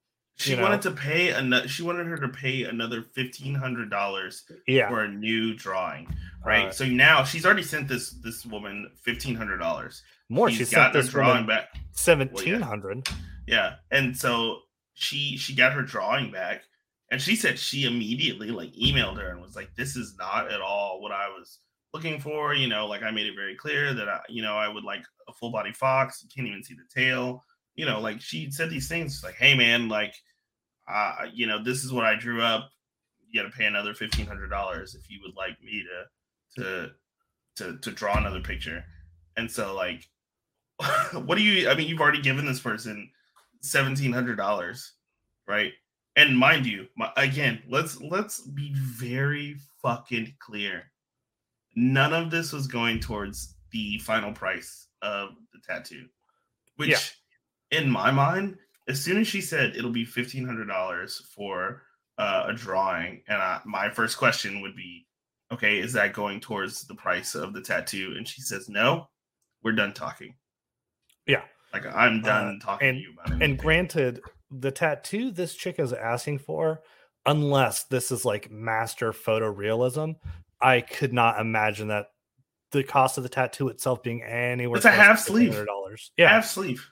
[0.41, 0.63] She you know.
[0.63, 1.69] wanted to pay another.
[1.69, 6.09] She wanted her to pay another fifteen hundred dollars yeah for a new drawing,
[6.47, 6.69] right?
[6.69, 10.03] Uh, so now she's already sent this this woman fifteen hundred dollars.
[10.31, 11.69] more She's she sent got this drawing back.
[11.93, 13.07] 1700
[13.47, 14.61] Yeah, and so
[14.95, 16.63] she she got her drawing back,
[17.11, 20.63] and she said she immediately like emailed her and was like, "This is not at
[20.63, 21.59] all what I was
[21.93, 24.69] looking for." You know, like I made it very clear that I, you know, I
[24.69, 26.23] would like a full body fox.
[26.23, 27.45] You can't even see the tail.
[27.75, 30.15] You know, like she said these things like, "Hey, man, like,
[30.91, 32.71] uh, you know, this is what I drew up.
[33.31, 35.85] You got to pay another fifteen hundred dollars if you would like me
[36.57, 36.91] to to
[37.57, 38.85] to to draw another picture."
[39.37, 40.09] And so like
[41.13, 43.11] what do you i mean you've already given this person
[43.65, 44.91] $1700
[45.47, 45.73] right
[46.17, 50.85] and mind you my, again let's let's be very fucking clear
[51.77, 56.07] none of this was going towards the final price of the tattoo
[56.77, 57.15] which
[57.71, 57.79] Yeah.
[57.79, 58.57] in my mind
[58.91, 61.83] as soon as she said it'll be $1500 for
[62.19, 65.07] uh, a drawing and I, my first question would be
[65.53, 69.09] okay is that going towards the price of the tattoo and she says no
[69.63, 70.35] we're done talking
[71.27, 73.43] Yeah, Like I'm done uh, talking and, to you about it.
[73.45, 76.83] And granted, the tattoo this chick is asking for,
[77.27, 80.17] unless this is like master photorealism,
[80.61, 82.07] I could not imagine that
[82.73, 84.77] the cost of the tattoo itself being anywhere.
[84.77, 85.53] It's a half sleeve.
[85.67, 86.13] Dollars.
[86.17, 86.89] Yeah, half sleeve.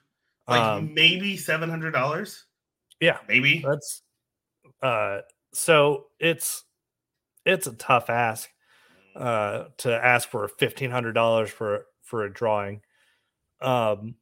[0.49, 2.47] Like um, maybe seven hundred dollars.
[3.01, 4.03] Yeah, maybe that's.
[4.83, 5.21] Uh,
[5.53, 6.65] so it's
[7.45, 8.49] it's a tough ask
[9.17, 12.81] uh to ask for fifteen hundred dollars for for a drawing.
[13.61, 14.15] Um,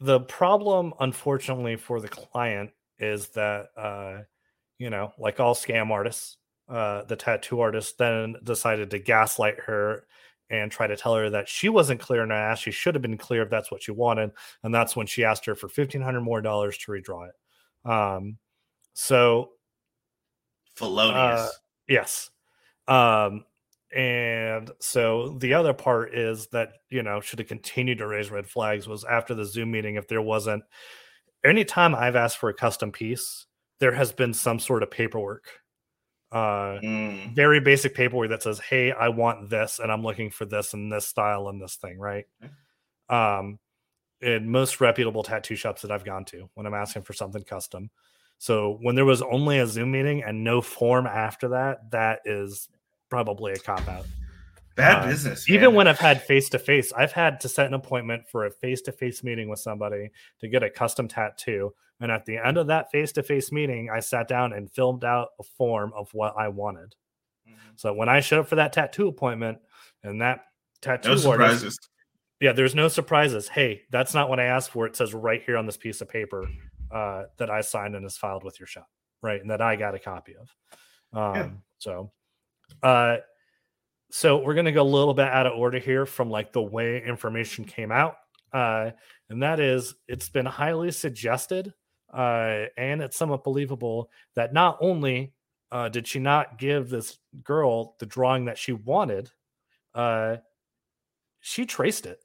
[0.00, 4.22] the problem, unfortunately, for the client is that uh,
[4.78, 6.36] you know, like all scam artists,
[6.68, 10.06] uh, the tattoo artist then decided to gaslight her
[10.50, 13.18] and try to tell her that she wasn't clear and asked she should have been
[13.18, 14.30] clear if that's what she wanted
[14.62, 17.90] and that's when she asked her for 1500 more dollars to redraw it.
[17.90, 18.38] Um
[18.94, 19.50] so
[20.74, 21.40] felonious.
[21.40, 21.48] Uh,
[21.86, 22.30] yes.
[22.86, 23.44] Um
[23.94, 28.46] and so the other part is that you know should have continued to raise red
[28.46, 30.62] flags was after the zoom meeting if there wasn't
[31.42, 33.46] anytime i've asked for a custom piece
[33.80, 35.46] there has been some sort of paperwork
[36.30, 37.34] uh mm.
[37.34, 40.92] very basic paperwork that says hey i want this and i'm looking for this and
[40.92, 42.52] this style and this thing right okay.
[43.08, 43.58] um
[44.20, 47.88] in most reputable tattoo shops that i've gone to when i'm asking for something custom
[48.36, 52.68] so when there was only a zoom meeting and no form after that that is
[53.08, 54.04] probably a cop out
[54.76, 55.56] bad uh, business man.
[55.56, 58.50] even when i've had face to face i've had to set an appointment for a
[58.50, 60.10] face to face meeting with somebody
[60.40, 63.90] to get a custom tattoo and at the end of that face to face meeting,
[63.90, 66.94] I sat down and filmed out a form of what I wanted.
[67.48, 67.70] Mm-hmm.
[67.76, 69.58] So when I showed up for that tattoo appointment
[70.02, 70.40] and that
[70.80, 71.62] tattoo no surprises.
[71.62, 71.88] Artist,
[72.40, 73.48] yeah, there's no surprises.
[73.48, 74.86] Hey, that's not what I asked for.
[74.86, 76.48] It says right here on this piece of paper
[76.90, 78.88] uh, that I signed and is filed with your shop,
[79.22, 79.40] right?
[79.40, 80.48] And that I got a copy of.
[81.12, 81.48] Um, yeah.
[81.78, 82.12] So,
[82.82, 83.16] uh,
[84.10, 87.02] so we're gonna go a little bit out of order here from like the way
[87.02, 88.16] information came out,
[88.52, 88.90] uh,
[89.28, 91.74] and that is it's been highly suggested
[92.12, 95.32] uh, and it's somewhat believable that not only
[95.70, 99.30] uh, did she not give this girl the drawing that she wanted,
[99.94, 100.36] uh,
[101.40, 102.20] she traced it.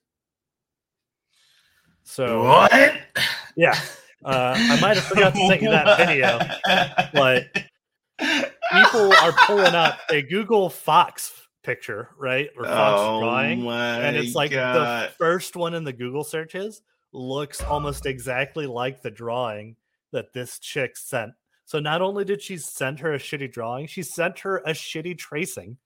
[2.03, 2.71] So what?
[3.55, 3.77] Yeah,
[4.25, 6.39] uh, I might have forgot to send you that video,
[7.13, 7.47] but
[8.73, 11.31] people are pulling up a Google Fox
[11.63, 14.75] picture, right, or Fox oh drawing, and it's like God.
[15.09, 16.81] the first one in the Google searches
[17.13, 19.75] looks almost exactly like the drawing
[20.11, 21.31] that this chick sent.
[21.65, 25.17] So not only did she send her a shitty drawing, she sent her a shitty
[25.17, 25.77] tracing.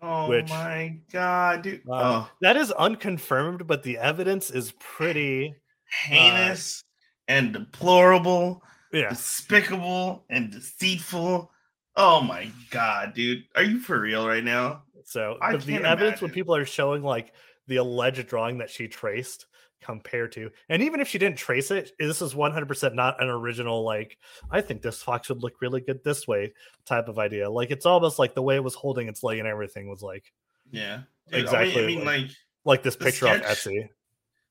[0.00, 1.82] Oh which, my god, dude.
[1.88, 2.30] Uh, oh.
[2.40, 5.56] That is unconfirmed, but the evidence is pretty
[6.04, 6.84] heinous
[7.28, 9.08] uh, and deplorable, yeah.
[9.08, 11.50] despicable and deceitful.
[11.96, 13.42] Oh my god, dude.
[13.56, 14.84] Are you for real right now?
[15.04, 16.18] So the, the evidence imagine.
[16.20, 17.32] when people are showing like
[17.66, 19.46] the alleged drawing that she traced
[19.80, 20.50] compare to.
[20.68, 24.18] And even if she didn't trace it, this is 100% not an original, like,
[24.50, 26.52] I think this fox would look really good this way
[26.84, 27.50] type of idea.
[27.50, 30.32] Like, it's almost like the way it was holding its leg and everything was like,
[30.70, 31.82] yeah, Dude, exactly.
[31.82, 32.30] I mean, like, like,
[32.64, 33.88] like this picture sketch, on Etsy.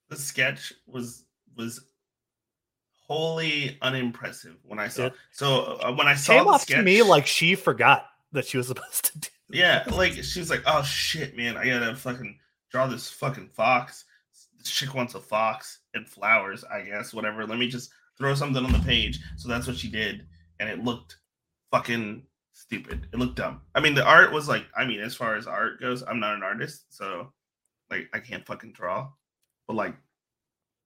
[0.10, 1.82] The sketch was, was,
[3.08, 5.06] wholly unimpressive when I saw.
[5.06, 8.46] It so uh, when I saw came off sketch, to me like she forgot that
[8.46, 9.30] she was supposed to do.
[9.50, 12.38] Yeah, like she was like, "Oh shit, man, I gotta fucking
[12.70, 14.06] draw this fucking fox."
[14.70, 17.46] Chick wants a fox and flowers, I guess, whatever.
[17.46, 19.20] Let me just throw something on the page.
[19.36, 20.26] So that's what she did.
[20.60, 21.18] And it looked
[21.72, 23.08] fucking stupid.
[23.14, 23.62] It looked dumb.
[23.76, 26.36] I mean, the art was like, I mean, as far as art goes, I'm not
[26.36, 26.86] an artist.
[26.90, 27.32] So,
[27.92, 29.10] like, I can't fucking draw.
[29.68, 29.96] But, like,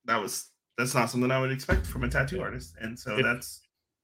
[0.05, 2.75] that was, that's not something I would expect from a tattoo artist.
[2.81, 3.61] And so if, that's.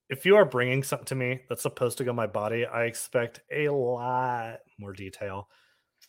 [0.10, 2.86] If you are bringing something to me that's supposed to go on my body, I
[2.86, 5.50] expect a lot more detail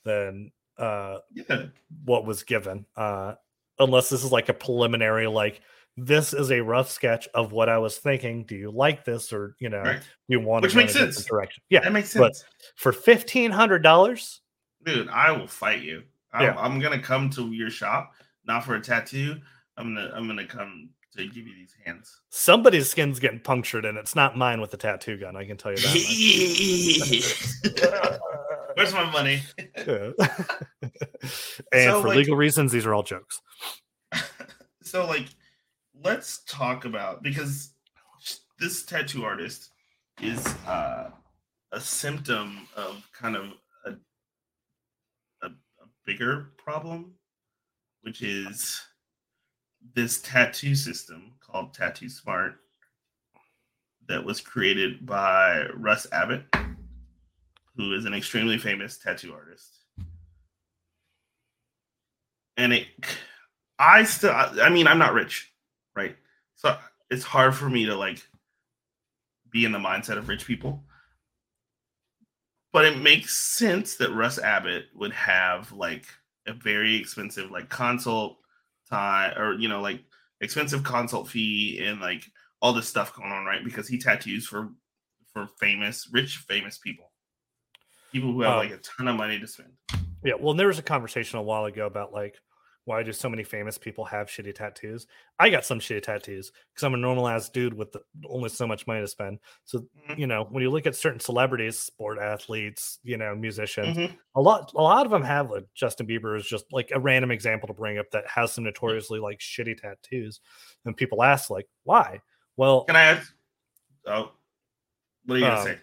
[0.05, 1.65] than uh yeah.
[2.05, 2.87] what was given.
[2.95, 3.35] Uh
[3.79, 5.61] unless this is like a preliminary like
[5.97, 8.45] this is a rough sketch of what I was thinking.
[8.45, 10.01] Do you like this, or you know, right.
[10.29, 11.25] you want which makes sense?
[11.25, 12.21] Direction, yeah, that makes sense.
[12.21, 12.35] But
[12.77, 14.41] for fifteen hundred dollars,
[14.85, 16.05] dude, I will fight you.
[16.33, 16.57] I'm, yeah.
[16.57, 18.13] I'm gonna come to your shop
[18.47, 19.37] not for a tattoo.
[19.77, 22.21] I'm gonna I'm gonna come to give you these hands.
[22.31, 25.37] Somebody's skin's getting punctured, and it's not mine with the tattoo gun.
[25.37, 25.91] I can tell you that.
[28.79, 29.43] Where's my money?
[29.75, 30.15] and
[31.73, 33.41] so, for like, legal reasons, these are all jokes.
[34.85, 35.27] So, like,
[36.03, 37.73] let's talk about because
[38.59, 39.73] this tattoo artist
[40.23, 41.11] is uh,
[41.73, 43.51] a symptom of kind of
[43.85, 43.91] a,
[45.43, 47.13] a, a bigger problem,
[48.01, 48.81] which is
[49.95, 52.55] this tattoo system called Tattoo Smart
[54.09, 56.45] that was created by Russ Abbott
[57.79, 59.85] who is an extremely famous tattoo artist.
[62.57, 62.89] And it
[63.79, 65.53] I still, I mean, I'm not rich,
[65.95, 66.17] right?
[66.57, 66.77] So
[67.09, 68.21] it's hard for me to like
[69.51, 70.83] be in the mindset of rich people.
[72.73, 76.07] But it makes sense that Russ Abbott would have like
[76.49, 78.39] a very expensive like consult
[78.91, 80.01] time or you know like
[80.41, 82.25] expensive consult fee and like
[82.61, 83.65] all this stuff going on, right?
[83.65, 84.71] Because he tattoos for
[85.33, 87.13] for famous, rich, famous people,
[88.19, 89.71] people who have um, like a ton of money to spend.
[90.25, 92.37] Yeah, well, there was a conversation a while ago about like
[92.89, 95.07] why do so many famous people have shitty tattoos?
[95.39, 98.67] I got some shitty tattoos because I'm a normal ass dude with the, only so
[98.67, 99.41] much money to spend.
[99.67, 100.19] So mm-hmm.
[100.19, 104.15] you know, when you look at certain celebrities, sport athletes, you know, musicians, mm-hmm.
[104.35, 107.31] a lot a lot of them have like Justin Bieber is just like a random
[107.31, 110.41] example to bring up that has some notoriously like shitty tattoos,
[110.87, 112.23] and people ask like why.
[112.57, 113.35] Well, can I ask?
[114.07, 114.33] Oh,
[115.27, 115.79] what are you gonna um, say?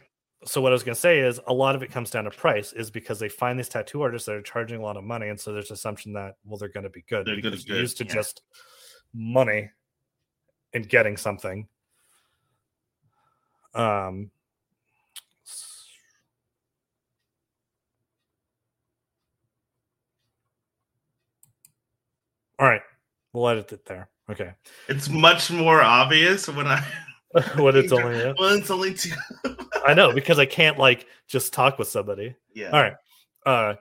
[0.46, 2.30] So what I was going to say is a lot of it comes down to
[2.30, 5.30] price is because they find these tattoo artists that are charging a lot of money
[5.30, 7.98] and so there's assumption that well they're going to be good they're because good, used
[7.98, 8.14] to yeah.
[8.14, 8.44] just
[9.14, 9.70] money
[10.74, 11.68] and getting something
[13.74, 14.30] um
[22.60, 22.82] all right
[23.34, 24.52] we'll edit it there okay
[24.88, 26.82] it's much more obvious when i
[27.58, 28.34] when it's only yeah.
[28.38, 29.12] well it's only two
[29.86, 32.36] I know because I can't like just talk with somebody.
[32.54, 32.72] Yeah.
[32.72, 32.96] All right.
[33.46, 33.76] Uh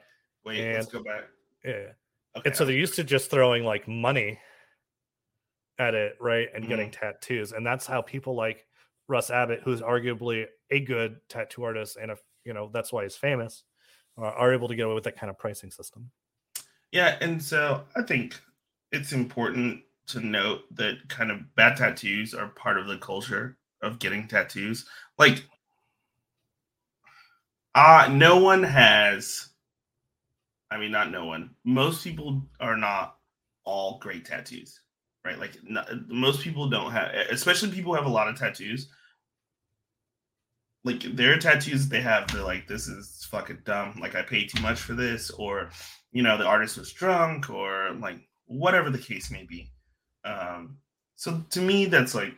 [0.44, 1.24] wait, and, let's go back.
[1.64, 1.92] Yeah.
[2.36, 2.48] Okay.
[2.48, 4.38] And so they're used to just throwing like money
[5.78, 6.48] at it, right?
[6.54, 6.70] And mm-hmm.
[6.70, 7.52] getting tattoos.
[7.52, 8.66] And that's how people like
[9.08, 13.16] Russ Abbott, who's arguably a good tattoo artist, and if you know, that's why he's
[13.16, 13.64] famous,
[14.18, 16.10] uh, are able to get away with that kind of pricing system.
[16.92, 18.40] Yeah, and so I think
[18.92, 23.98] it's important to note that kind of bad tattoos are part of the culture of
[23.98, 24.86] getting tattoos.
[25.18, 25.44] Like
[27.74, 29.48] uh no one has
[30.70, 31.50] I mean not no one.
[31.64, 33.16] Most people are not
[33.64, 34.80] all great tattoos,
[35.24, 35.38] right?
[35.38, 38.88] Like not, most people don't have especially people who have a lot of tattoos.
[40.84, 43.98] Like their tattoos they have they're like this is fucking dumb.
[44.00, 45.70] Like I paid too much for this or
[46.12, 49.70] you know the artist was drunk or like whatever the case may be.
[50.24, 50.78] Um
[51.16, 52.34] so to me that's like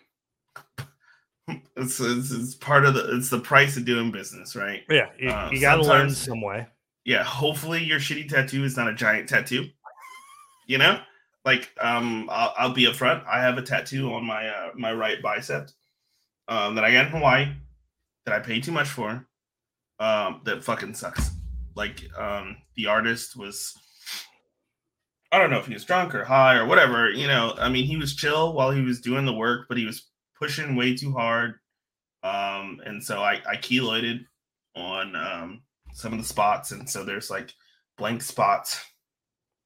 [1.49, 4.83] it's, it's, it's, part of the it's the price of doing business, right?
[4.91, 6.67] Yeah, you, uh, you got to learn some way.
[7.05, 9.67] Yeah, hopefully your shitty tattoo is not a giant tattoo.
[10.67, 11.01] You know,
[11.45, 13.25] like um, I'll, I'll be upfront.
[13.27, 15.71] I have a tattoo on my uh, my right bicep
[16.49, 17.53] um, that I got in Hawaii
[18.25, 19.27] that I paid too much for.
[19.99, 21.31] Um, that fucking sucks.
[21.75, 23.73] Like um, the artist was.
[25.33, 27.11] I don't know if he was drunk or high or whatever.
[27.11, 29.85] You know, I mean, he was chill while he was doing the work, but he
[29.85, 31.55] was pushing way too hard.
[32.23, 34.25] Um, and so I, I keloided
[34.75, 36.73] on um, some of the spots.
[36.73, 37.53] And so there's like
[37.97, 38.85] blank spots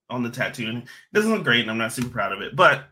[0.08, 0.68] on the tattoo.
[0.68, 1.62] And it doesn't look great.
[1.62, 2.54] And I'm not super proud of it.
[2.54, 2.84] But,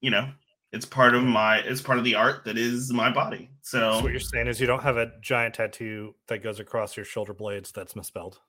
[0.00, 0.28] you know,
[0.72, 3.50] it's part of my, it's part of the art that is my body.
[3.62, 6.96] So, so what you're saying is you don't have a giant tattoo that goes across
[6.96, 8.40] your shoulder blades that's misspelled.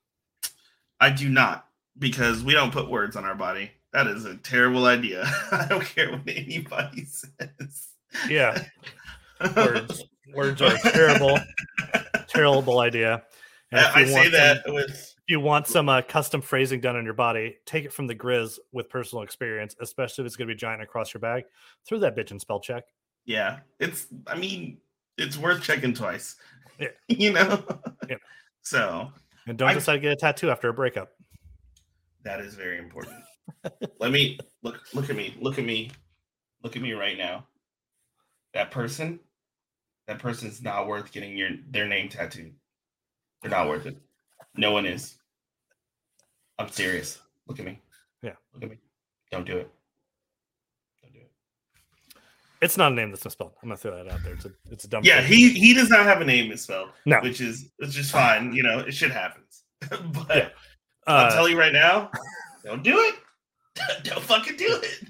[1.00, 1.66] I do not
[1.98, 3.70] because we don't put words on our body.
[3.92, 5.24] That is a terrible idea.
[5.52, 7.88] I don't care what anybody says.
[8.28, 8.62] Yeah.
[9.56, 10.04] Words.
[10.34, 11.38] Words are terrible,
[12.26, 13.22] terrible idea.
[13.72, 14.90] I say that some, with.
[14.90, 18.14] If you want some uh, custom phrasing done on your body, take it from the
[18.14, 21.44] Grizz with personal experience, especially if it's going to be giant across your bag.
[21.86, 22.84] Throw that bitch in spell check.
[23.24, 24.06] Yeah, it's.
[24.26, 24.78] I mean,
[25.18, 26.36] it's worth checking twice.
[26.78, 26.88] Yeah.
[27.08, 27.62] you know.
[28.08, 28.16] Yeah.
[28.62, 29.10] So.
[29.48, 31.10] And don't I, decide to get a tattoo after a breakup.
[32.26, 33.22] That is very important.
[34.00, 35.36] Let me look look at me.
[35.40, 35.92] Look at me.
[36.64, 37.46] Look at me right now.
[38.52, 39.20] That person,
[40.08, 42.52] that person's not worth getting your their name tattooed.
[43.40, 43.96] They're not worth it.
[44.56, 45.14] No one is.
[46.58, 47.20] I'm serious.
[47.46, 47.78] Look at me.
[48.22, 48.32] Yeah.
[48.52, 48.78] Look at me.
[49.30, 49.70] Don't do it.
[51.00, 51.30] Don't do it.
[52.60, 53.52] It's not a name that's misspelled.
[53.62, 54.34] I'm gonna throw that out there.
[54.34, 55.04] It's a it's a dumb.
[55.04, 55.30] Yeah, thing.
[55.30, 56.88] he he does not have a name misspelled.
[57.04, 58.52] No, which is it's just fine.
[58.52, 59.62] You know, it shit happens.
[60.12, 60.48] but yeah.
[61.06, 62.10] Uh, I'll tell you right now,
[62.64, 63.14] don't do it.
[64.04, 65.04] Don't fucking do it.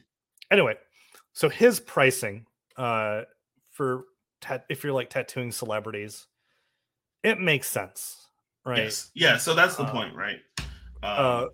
[0.50, 0.74] Anyway,
[1.32, 2.44] so his pricing
[2.76, 3.22] uh,
[3.70, 4.04] for
[4.68, 6.26] if you're like tattooing celebrities,
[7.22, 8.28] it makes sense,
[8.64, 8.84] right?
[8.84, 9.10] Yes.
[9.14, 9.36] Yeah.
[9.36, 10.38] So that's the uh, point, right?
[11.02, 11.46] Uh, uh,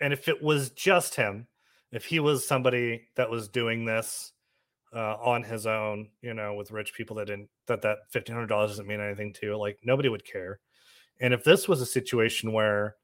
[0.00, 1.46] and if it was just him,
[1.92, 4.32] if he was somebody that was doing this
[4.94, 8.48] uh, on his own, you know, with rich people that didn't that that fifteen hundred
[8.48, 10.60] dollars doesn't mean anything to, like nobody would care.
[11.20, 12.96] And if this was a situation where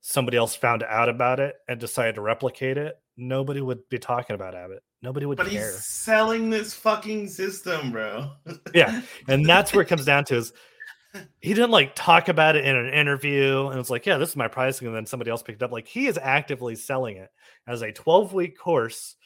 [0.00, 4.34] somebody else found out about it and decided to replicate it, nobody would be talking
[4.34, 4.82] about Abbott.
[5.02, 5.72] Nobody would but care.
[5.72, 8.32] he's selling this fucking system, bro.
[8.74, 10.52] yeah, and that's where it comes down to is
[11.40, 14.36] he didn't like talk about it in an interview and it's like, yeah, this is
[14.36, 14.86] my pricing.
[14.86, 15.72] And then somebody else picked it up.
[15.72, 17.30] Like he is actively selling it
[17.66, 19.16] as a 12 week course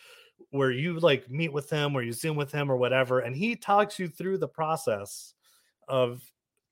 [0.50, 3.20] where you like meet with him or you zoom with him or whatever.
[3.20, 5.34] And he talks you through the process
[5.88, 6.22] of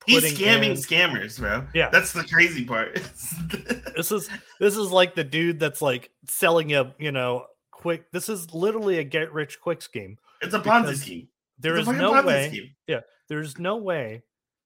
[0.05, 1.65] He's scamming in- scammers, bro.
[1.73, 1.89] Yeah.
[1.89, 2.95] That's the crazy part.
[3.95, 4.29] this is
[4.59, 8.11] this is like the dude that's like selling a you know, quick.
[8.11, 10.17] This is literally a get rich quick scheme.
[10.41, 11.27] it's a Ponzi scheme.
[11.59, 12.47] There is no Ponzi way.
[12.49, 13.01] scheme.
[13.29, 14.23] There's no way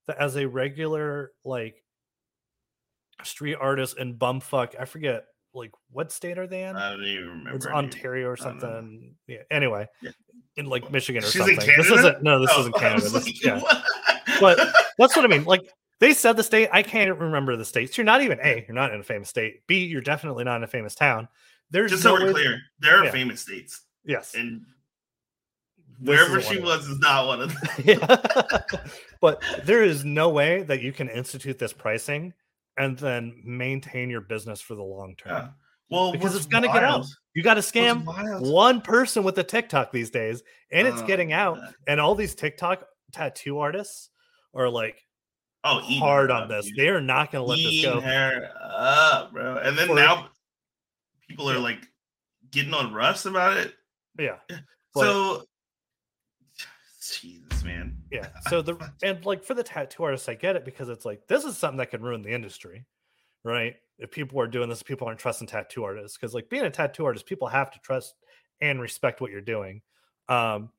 [0.08, 1.84] that as a regular like
[3.24, 6.76] street artist in bumfuck, I forget like what state are they in?
[6.76, 7.52] I don't even remember.
[7.56, 7.66] it's.
[7.68, 8.60] Ontario or I don't know.
[8.62, 9.16] something.
[9.28, 9.38] Yeah.
[9.52, 10.12] Anyway, Yeah.
[10.56, 11.74] in like Michigan or She's in something.
[11.78, 13.04] This isn't no, this Oh, isn't Canada.
[13.04, 13.62] was This- like, yeah.
[14.40, 14.58] But
[14.98, 15.44] that's what I mean.
[15.46, 15.62] Like
[16.00, 17.98] they said the state, I can't remember the states.
[17.98, 19.66] You're not even A, you're not in a famous state.
[19.68, 21.28] B, you're definitely not in a famous town.
[21.72, 23.12] There's just no so we're way- clear, there are Yeah.
[23.12, 24.36] famous states, Yes.
[24.36, 24.62] and
[26.00, 27.70] wherever she was is not one of them.
[27.84, 28.62] yeah.
[29.22, 32.34] but there is no way that you can institute this pricing
[32.78, 35.32] and then maintain your business for the long term.
[35.34, 35.48] Yeah.
[35.90, 37.06] Well, Because it's gonna get out.
[37.34, 38.04] You got to scam
[38.52, 41.56] one person with a TikTok these days, and it's Oh, getting out.
[41.56, 41.74] God.
[41.88, 44.10] And all these TikTok tattoo artists
[44.54, 45.04] are like
[45.64, 46.68] Oh, hard on up, this.
[46.68, 46.76] dude.
[46.78, 48.00] They are not going to let this go.
[48.00, 49.58] her up, bro.
[49.58, 50.30] And then For- now
[51.28, 51.60] people are Yeah.
[51.60, 51.88] like
[52.52, 53.74] getting on Russ about it.
[54.18, 54.38] Yeah.
[54.94, 55.44] But- so,
[57.22, 57.98] Jesus, man.
[58.12, 58.30] Yeah.
[58.50, 61.44] So the and like for the tattoo artists, I get it because it's like this
[61.44, 62.86] is something that could ruin the industry,
[63.44, 63.76] right?
[63.98, 67.06] If people are doing this, people aren't trusting tattoo artists because like being a tattoo
[67.06, 68.14] artist, people have to trust
[68.62, 69.82] and respect what you're doing.
[70.30, 70.70] Um,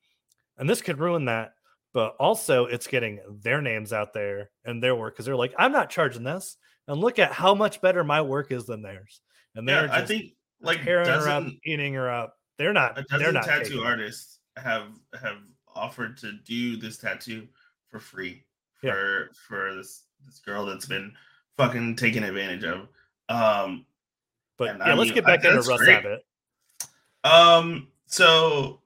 [0.57, 1.55] and this could ruin that.
[1.95, 5.73] But also, it's getting their names out there and their work because they're like, I'm
[5.73, 9.21] not charging this, and look at how much better my work is than theirs.
[9.55, 12.35] And they're Yeah, I think like tearing her up, eating her up.
[12.59, 12.99] They're not.
[12.99, 14.89] a They're dozen not tattoo artists have
[15.21, 15.39] have
[15.75, 17.47] offered to do this tattoo
[17.89, 18.45] for free
[18.83, 18.93] Yeah.
[18.93, 21.13] for for this this girl that's been
[21.57, 22.89] fucking taken advantage of.
[23.29, 23.87] Um,
[24.57, 25.89] But yeah, I let's mean, get back into great.
[25.97, 26.25] Abbott.
[27.25, 28.81] Um, so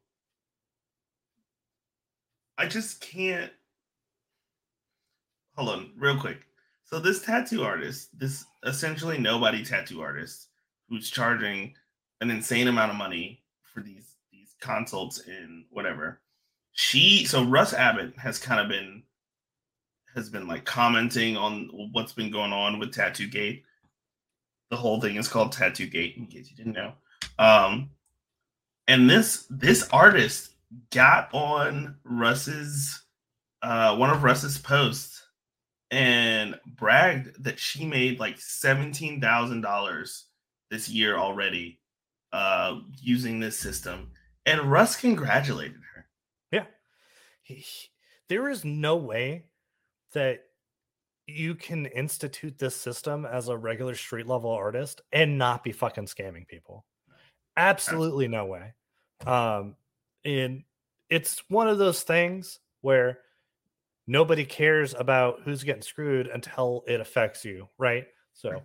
[2.58, 3.50] I just can't
[5.56, 6.38] hold on real quick.
[6.84, 10.48] So this tattoo artist, this essentially nobody tattoo artist
[10.88, 11.74] who's charging
[12.20, 16.20] an insane amount of money for these these consults and whatever.
[16.72, 19.02] She so Russ Abbott has kind of been
[20.14, 23.64] has been like commenting on what's been going on with Tattoo Gate.
[24.70, 26.92] The whole thing is called Tattoo Gate, in case you didn't know.
[27.38, 27.90] Um,
[28.88, 30.51] and this this artist
[30.90, 33.02] got on Russ's
[33.62, 35.22] uh one of Russ's posts
[35.90, 40.26] and bragged that she made like seventeen thousand dollars
[40.70, 41.80] this year already
[42.32, 44.10] uh using this system.
[44.46, 46.06] And Russ congratulated her.
[47.42, 47.88] he- he-
[48.28, 49.46] there is no way
[50.12, 50.44] that
[51.26, 56.06] you can institute this system as a regular street level artist and not be fucking
[56.06, 56.84] scamming people.
[57.56, 58.74] Absolutely no way.
[59.26, 59.76] Um,
[60.24, 60.64] and
[61.10, 63.18] it's one of those things where
[64.06, 68.06] nobody cares about who's getting screwed until it affects you, right?
[68.32, 68.62] So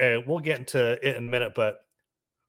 [0.00, 1.80] uh, we'll get into it in a minute, but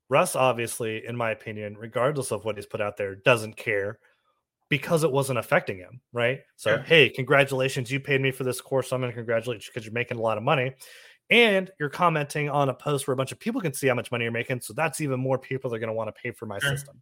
[0.10, 3.99] Russ, obviously, in my opinion, regardless of what he's put out there, doesn't care
[4.70, 6.41] because it wasn't affecting him, right?
[6.55, 6.84] So, Yeah.
[6.84, 8.91] hey, congratulations, you paid me for this course.
[8.91, 10.76] I'm going to congratulate you because you're making a lot of money.
[11.32, 14.12] And you're commenting on a post where a bunch of people can see how much
[14.12, 14.62] money you're making.
[14.62, 16.72] So that's even more people that are going to want to pay for my Sure.
[16.72, 17.01] system.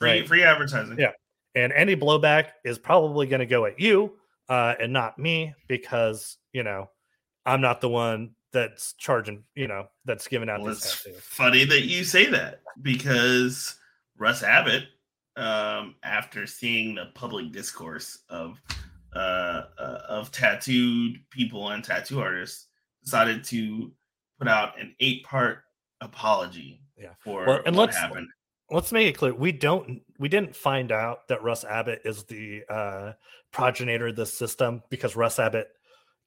[0.00, 0.26] Free Right.
[0.28, 0.98] free advertising.
[0.98, 1.12] Yeah.
[1.54, 4.16] And any blowback is probably going to go at you
[4.48, 6.90] uh, and not me because, you know,
[7.44, 11.64] I'm not the one that's charging, you know, that's giving out Well, this it's funny
[11.64, 13.76] that you say that because
[14.16, 14.84] Russ Abbott,
[15.36, 18.60] um, after seeing the public discourse of
[19.14, 22.66] uh, uh, of tattooed people and tattoo artists,
[23.02, 23.92] decided to
[24.38, 25.64] put out an eight part
[26.00, 27.10] apology Yeah.
[27.22, 28.28] for Well, and what let's- happened.
[28.70, 32.62] Let's make it clear we don't we didn't find out that russ abbott is the
[32.68, 33.12] uh
[33.52, 35.68] progenitor of this system because russ abbott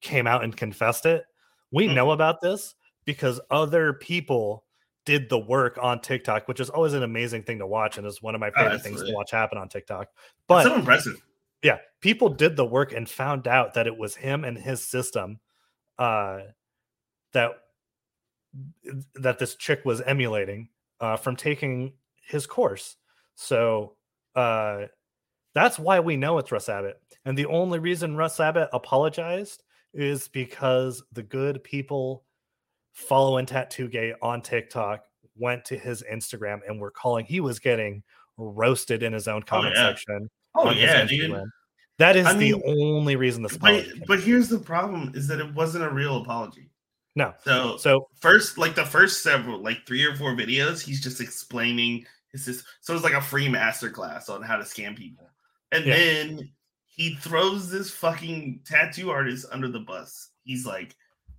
[0.02, 1.24] came out and confessed it
[1.72, 1.96] we Mhm.
[1.96, 2.76] know about this
[3.06, 4.66] because other people
[5.06, 8.22] did the work on tiktok which is always an amazing thing to watch and is
[8.22, 10.08] one of my favorite things to watch happen on tiktok
[10.48, 11.22] but so impressive.
[11.62, 15.40] yeah people did the work and found out that it was him and his system
[16.00, 16.40] uh
[17.34, 17.52] that
[19.16, 20.70] that this chick was emulating
[21.00, 21.94] uh from taking
[22.28, 22.98] his course
[23.36, 23.96] so
[24.36, 24.84] uh
[25.54, 29.64] that's why we know it's russ abbott and the only reason russ abbott apologized
[29.94, 32.24] is because the good people
[32.94, 35.04] following tattoo Gate on tiktok
[35.36, 38.04] went to his instagram and were calling he was getting
[38.38, 39.90] roasted in his own comment yeah.
[39.90, 41.44] section Oh yeah, dude.
[42.00, 45.40] That is I the mean, only reason this But, but here's the problem: is that
[45.40, 46.70] it wasn't a real apology.
[47.16, 47.34] No.
[47.44, 52.06] So So first, like the first several, like three or four videos, he's just explaining
[52.32, 52.48] his.
[52.48, 55.30] sys- So it's like a free masterclass on how to scam people,
[55.72, 55.96] and Yeah.
[55.96, 56.52] then
[56.86, 60.30] he throws this fucking tattoo artist under the bus.
[60.44, 60.96] He's like,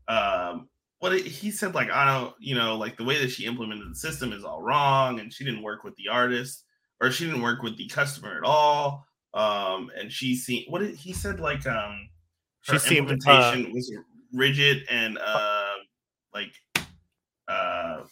[0.09, 0.69] um,
[0.99, 3.91] what it, he said, like I don't, you know, like the way that she implemented
[3.91, 6.65] the system is all wrong, and she didn't work with the artist,
[7.01, 9.07] or she didn't work with the customer at all.
[9.35, 12.09] Um, and she seen what did, he said, like um,
[12.63, 13.93] she her seemed uh, implementation was
[14.33, 15.54] rigid and uh
[16.35, 16.53] like
[17.49, 18.03] uh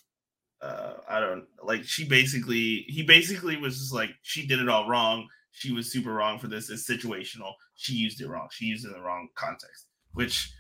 [0.61, 4.89] uh I don't like she basically he basically was just like she did it all
[4.89, 5.27] wrong.
[5.51, 6.71] She was super wrong for this.
[6.71, 7.53] It's situational.
[7.75, 8.49] She used it wrong.
[8.51, 9.87] She used it in the wrong context.
[10.15, 10.51] Which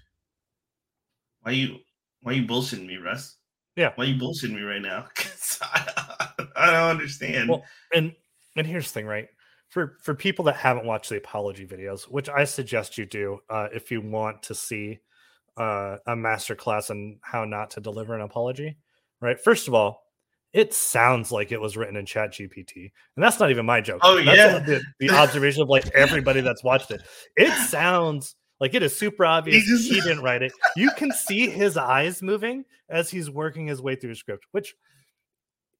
[1.43, 1.79] why you
[2.23, 3.37] why you bullshitting me, Russ?
[3.77, 3.93] Yeah.
[3.95, 5.07] Why you bullshitting me right now?
[5.63, 7.49] I, I don't understand.
[7.49, 8.15] Well, and
[8.57, 9.29] and here's the thing, right?
[9.69, 13.69] For for people that haven't watched the apology videos, which I suggest you do, uh,
[13.73, 15.01] if you want to see
[15.57, 18.77] uh, a master class on how not to deliver an apology,
[19.21, 19.39] right?
[19.39, 20.03] First of all,
[20.53, 24.01] it sounds like it was written in Chat GPT, and that's not even my joke.
[24.03, 24.59] Oh, That's yeah.
[24.59, 27.03] the, the observation of like everybody that's watched it.
[27.37, 30.53] It sounds like it is super obvious just- he didn't write it.
[30.77, 34.75] You can see his eyes moving as he's working his way through the script, which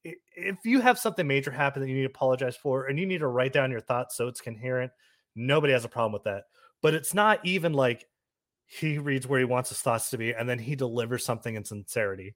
[0.03, 3.19] if you have something major happen that you need to apologize for and you need
[3.19, 4.91] to write down your thoughts so it's coherent,
[5.35, 6.43] nobody has a problem with that.
[6.81, 8.05] But it's not even like
[8.79, 11.63] he reads where he wants his thoughts to be and then he delivers something in
[11.63, 12.35] sincerity.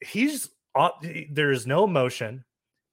[0.00, 0.90] He's uh,
[1.30, 2.44] there is no emotion.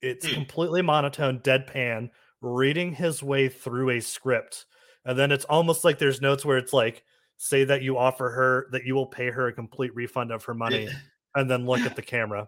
[0.02, 0.36] It's Dude.
[0.36, 2.10] completely monotone, deadpan,
[2.42, 4.66] reading his way through a script.
[5.06, 7.04] And then it's almost like there's notes where it's like,
[7.38, 10.54] say that you offer her that you will pay her a complete refund of her
[10.54, 10.90] money,
[11.36, 12.48] and then look at the camera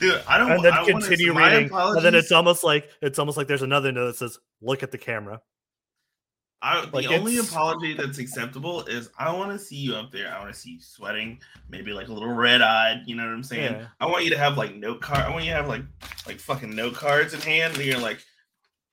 [0.00, 1.70] Dude, I don't and then I continue reading.
[1.72, 4.90] And then it's almost like it's almost like there's another note that says, "Look at
[4.90, 5.40] the camera."
[6.60, 10.10] I, the Like, only it's- apology that's acceptable is I want to see you up
[10.10, 10.32] there.
[10.34, 13.02] I want to see you sweating, maybe like a little red eyed.
[13.06, 13.74] You know what I'm saying?
[13.74, 13.86] Yeah.
[14.00, 15.20] I want you to have like note card.
[15.20, 15.82] I want you to have like
[16.26, 17.76] like fucking note cards in hand.
[17.76, 18.18] And you're like,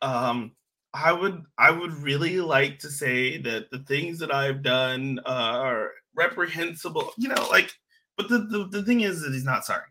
[0.04, 0.52] um,
[0.94, 5.30] I would I would really like to say that the things that I've done uh,
[5.30, 7.12] are reprehensible.
[7.18, 7.74] You know, like,
[8.16, 9.90] but the, the the thing is that he's not sorry.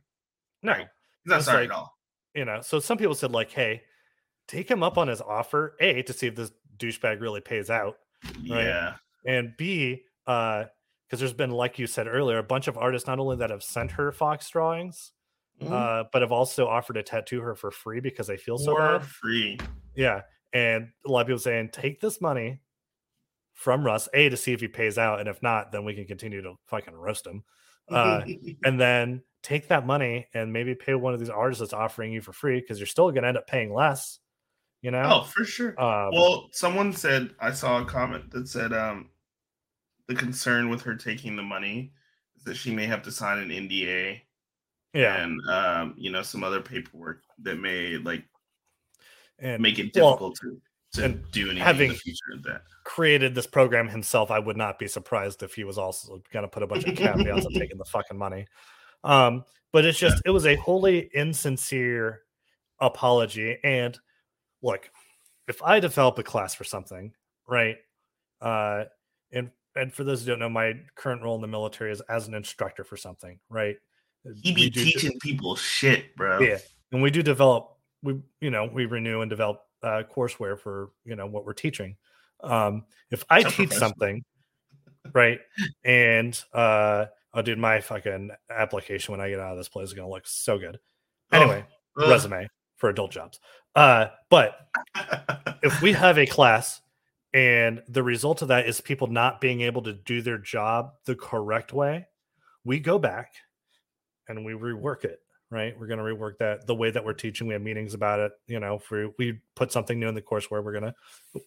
[0.62, 0.87] No, He's
[1.27, 1.99] not sorry like- at all.
[2.35, 2.61] you know.
[2.62, 3.83] So some people said like, "Hey,
[4.49, 5.77] take him up on his offer.
[5.81, 7.97] A to see if this douchebag really pays out,
[8.49, 8.64] Right.
[8.64, 8.95] Yeah.
[9.27, 10.64] and B, uh,
[11.07, 13.62] because there's been like you said earlier, a bunch of artists not only that have
[13.62, 15.12] sent her fox drawings,
[15.61, 15.70] Mhm.
[15.70, 18.99] uh, but have also offered to tattoo her for free because they feel so For
[18.99, 19.07] bad.
[19.07, 19.59] free.
[19.95, 20.22] Yeah,
[20.53, 22.61] and a lot of people saying take this money
[23.53, 26.07] from Russ A to see if he pays out, and if not, then we can
[26.07, 27.45] continue to fucking roast him.
[27.89, 28.22] Uh,
[28.64, 32.20] and then take that money and maybe pay one of these artists that's offering you
[32.22, 34.18] for free because you're still going to end up paying less.
[34.85, 35.03] You know?
[35.03, 35.70] oh, for sure.
[35.80, 39.09] Um, Well, someone said I saw a comment that said um
[40.09, 41.91] the concern with her taking the money
[42.37, 44.20] is that she may have to sign an NDA
[44.93, 48.24] yeah, and um you know some other paperwork that may like
[49.39, 50.61] and make it well, difficult to
[50.93, 52.61] to and do anything in having- the future of that.
[52.85, 54.30] created this program himself.
[54.30, 56.95] I would not be surprised if he was also going to put a bunch of
[56.95, 58.47] caveats on taking the fucking money.
[59.03, 62.20] Um, but it's just it was a wholly insincere
[62.80, 63.57] apology.
[63.64, 63.99] And
[64.65, 64.91] look,
[65.47, 67.12] if I develop a class for something,
[67.47, 67.77] right?
[68.41, 68.85] Uh,
[69.33, 72.27] and and for those who don't know, my current role in the military is as
[72.27, 73.77] an instructor for something, right?
[74.43, 76.41] He be do- teaching people shit, bro.
[76.41, 76.59] yeah
[76.93, 81.17] and we do develop we you know we renew and develop uh courseware for you
[81.17, 81.97] know what we're teaching
[82.43, 84.25] um if i So teach something
[85.12, 85.41] right
[85.85, 89.93] and uh oh dude my fucking application when i get out of this place is
[89.95, 90.79] gonna look so good
[91.33, 91.65] Oh, anyway
[91.99, 92.09] ugh.
[92.09, 93.41] resume for adult jobs
[93.75, 94.68] uh but
[95.62, 96.81] if we have a class
[97.35, 101.16] and the result of that is people not being able to do their job the
[101.16, 102.07] correct way,
[102.64, 103.33] we go back
[104.29, 105.20] and we rework it.
[105.51, 107.47] Right, we're going to rework that the way that we're teaching.
[107.47, 108.33] We have meetings about it.
[108.49, 110.95] You know, if we we put something new in the course where we're gonna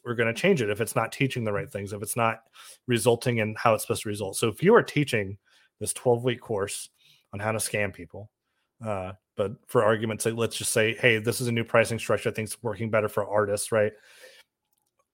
[0.06, 2.44] we're gonna change it if it's not teaching the right things, if it's not
[2.86, 4.38] resulting in how it's supposed to result.
[4.38, 5.38] So if you are teaching
[5.82, 6.90] this twelve week course
[7.34, 8.30] on how to scam people,
[8.84, 12.30] uh, but for argument's sake, let's just say, hey, this is a new pricing structure.
[12.30, 13.92] I think it's working better for artists, right?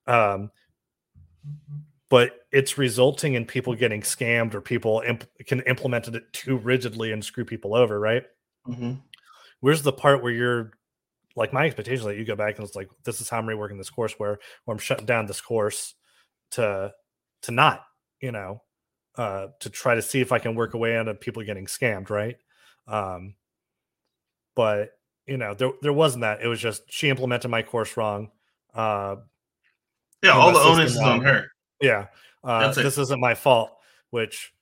[0.06, 0.50] Um,
[2.10, 7.12] but it's resulting in people getting scammed or people imp- can implement it too rigidly
[7.12, 8.24] and screw people over, right?
[8.68, 9.02] Mhm.
[9.60, 10.72] Where's the part where you're
[11.36, 13.46] like my expectation is that you go back and it's like this is how I'm
[13.46, 15.94] reworking this course where where I'm shutting down this course
[16.52, 16.94] to
[17.42, 17.84] to not,
[18.20, 18.62] you know,
[19.16, 22.10] uh to try to see if I can work away out of people getting scammed,
[22.10, 22.36] right?
[22.88, 23.36] Um
[24.54, 24.90] but
[25.26, 26.42] you know, there there wasn't that.
[26.42, 28.30] It was just she implemented my course wrong.
[28.74, 29.16] Uh
[30.22, 31.48] Yeah, all the onus is on her.
[31.80, 32.06] Yeah,
[32.42, 33.70] uh, this isn't my fault.
[34.10, 34.54] Which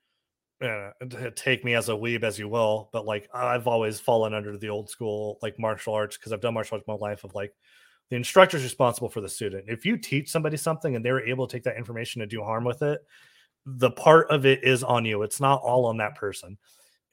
[0.63, 0.91] uh,
[1.35, 4.69] take me as a weeb as you will, but like I've always fallen under the
[4.69, 7.53] old school like martial arts because I've done martial arts my life of like
[8.11, 9.65] the instructor is responsible for the student.
[9.69, 12.65] If you teach somebody something and they're able to take that information and do harm
[12.65, 13.01] with it,
[13.67, 15.23] the part of it is on you.
[15.23, 16.59] It's not all on that person.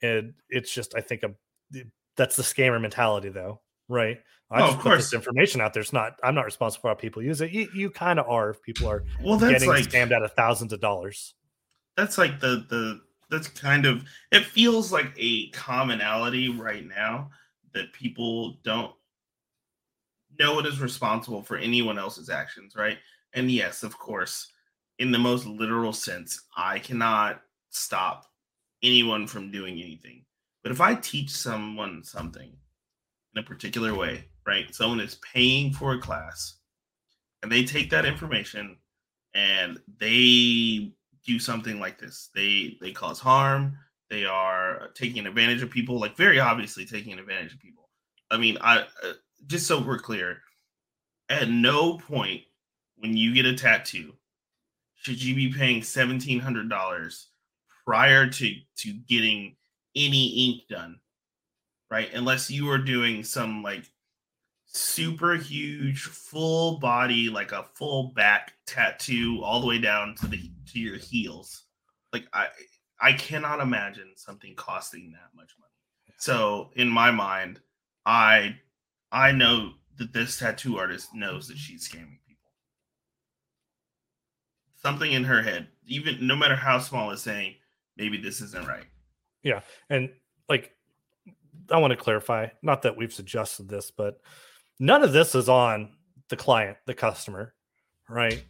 [0.02, 1.30] And it's just I think a,
[2.20, 4.18] that's the scammer mentality though, right?
[4.50, 5.04] I oh, just of put course.
[5.04, 5.80] this information out there.
[5.80, 6.18] It's not.
[6.22, 7.50] I'm not responsible for how people use it.
[7.50, 10.32] You, you kind of are if people are well, that's getting like, scammed out of
[10.34, 11.34] thousands of dollars.
[11.96, 13.00] That's like the the
[13.30, 17.30] that's kind of it feels like a commonality right now
[17.72, 18.92] that people don't
[20.38, 22.98] no one is responsible for anyone else's actions, right?
[23.32, 24.52] And yes, of course,
[24.98, 27.40] in the most literal sense, I cannot
[27.70, 28.26] stop
[28.82, 30.26] anyone from doing anything.
[30.62, 32.52] But if I teach someone something
[33.34, 34.74] in a particular way, right?
[34.74, 36.56] Someone is paying for a class
[37.42, 38.76] and they take that information
[39.34, 40.92] and they
[41.26, 42.30] do something like this.
[42.34, 47.54] They they cause harm, they are taking advantage of people, like very obviously taking advantage
[47.54, 47.88] of people.
[48.30, 49.12] I mean, I uh,
[49.46, 50.38] just so we're clear,
[51.28, 52.42] at no point
[52.96, 54.14] when you get a tattoo
[54.96, 57.24] should you be paying $1700
[57.86, 59.56] prior to to getting
[59.94, 61.00] any ink done
[61.90, 62.12] right?
[62.14, 63.84] Unless you are doing some like
[64.66, 70.50] super huge full body like a full back tattoo all the way down to the
[70.72, 71.64] to your heels.
[72.12, 72.46] Like i
[73.00, 76.14] i cannot imagine something costing that much money.
[76.18, 77.60] So in my mind
[78.06, 78.56] i
[79.10, 82.52] i know that this tattoo artist knows that she's scamming people.
[84.80, 87.56] Something in her head even no matter how small is saying
[87.96, 88.86] maybe this isn't right
[89.42, 90.10] yeah and
[90.48, 90.72] like
[91.70, 94.20] i want to clarify not that we've suggested this but
[94.80, 95.90] none of this is on
[96.30, 97.54] the client, the customer,
[98.08, 98.42] right?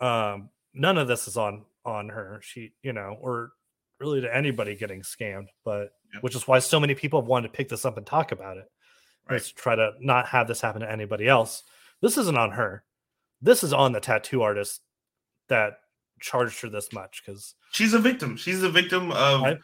[0.00, 2.40] Um, none of this is on on her.
[2.42, 3.52] She, you know, or
[3.98, 6.22] really to anybody getting scammed, but yep.
[6.22, 8.58] which is why so many people have wanted to pick this up and talk about
[8.58, 8.70] it.
[9.28, 9.36] Right.
[9.36, 11.62] Let's try to not have this happen to anybody else.
[12.02, 12.84] This isn't on her.
[13.40, 14.82] This is on the tattoo artist
[15.48, 15.78] that
[16.20, 18.36] charged her this much because she's a victim.
[18.36, 19.58] She's a victim of I,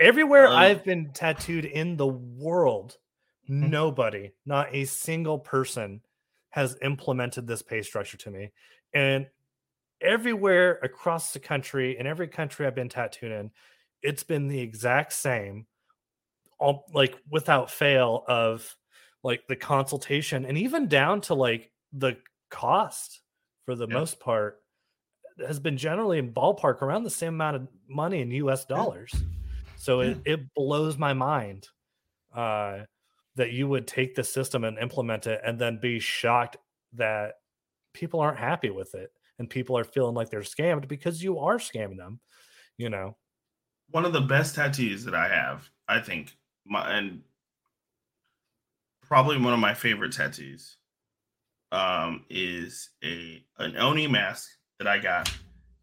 [0.00, 2.96] everywhere uh, I've been tattooed in the world.
[3.48, 3.70] Mm-hmm.
[3.70, 6.00] Nobody, not a single person
[6.50, 8.50] has implemented this pay structure to me.
[8.94, 9.26] And
[10.00, 13.50] everywhere across the country, in every country I've been tattooed in,
[14.02, 15.66] it's been the exact same,
[16.58, 18.76] all like without fail of
[19.22, 22.16] like the consultation and even down to like the
[22.50, 23.20] cost
[23.66, 23.94] for the yeah.
[23.94, 24.60] most part
[25.46, 29.12] has been generally in ballpark around the same amount of money in US dollars.
[29.80, 30.10] So yeah.
[30.10, 31.66] it, it blows my mind.
[32.34, 32.80] Uh
[33.36, 36.56] that you would take the system and implement it and then be shocked
[36.92, 37.34] that
[37.94, 41.56] people aren't happy with it and people are feeling like they're scammed because you are
[41.56, 42.20] scamming them
[42.76, 43.16] you know
[43.90, 47.22] one of the best tattoos that i have i think my and
[49.02, 50.76] probably one of my favorite tattoos
[51.72, 55.32] um is a an oni mask that i got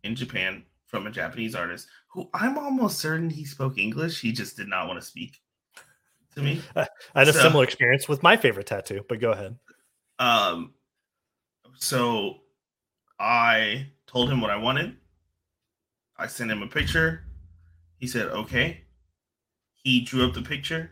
[0.03, 4.57] in japan from a japanese artist who i'm almost certain he spoke english he just
[4.57, 5.39] did not want to speak
[6.37, 6.61] to me.
[6.75, 9.57] I had a so, similar experience with my favorite tattoo, but go ahead.
[10.19, 10.73] Um,
[11.77, 12.37] so
[13.19, 14.95] I told him what I wanted.
[16.17, 17.23] I sent him a picture.
[17.97, 18.81] He said, okay.
[19.75, 20.91] He drew up the picture.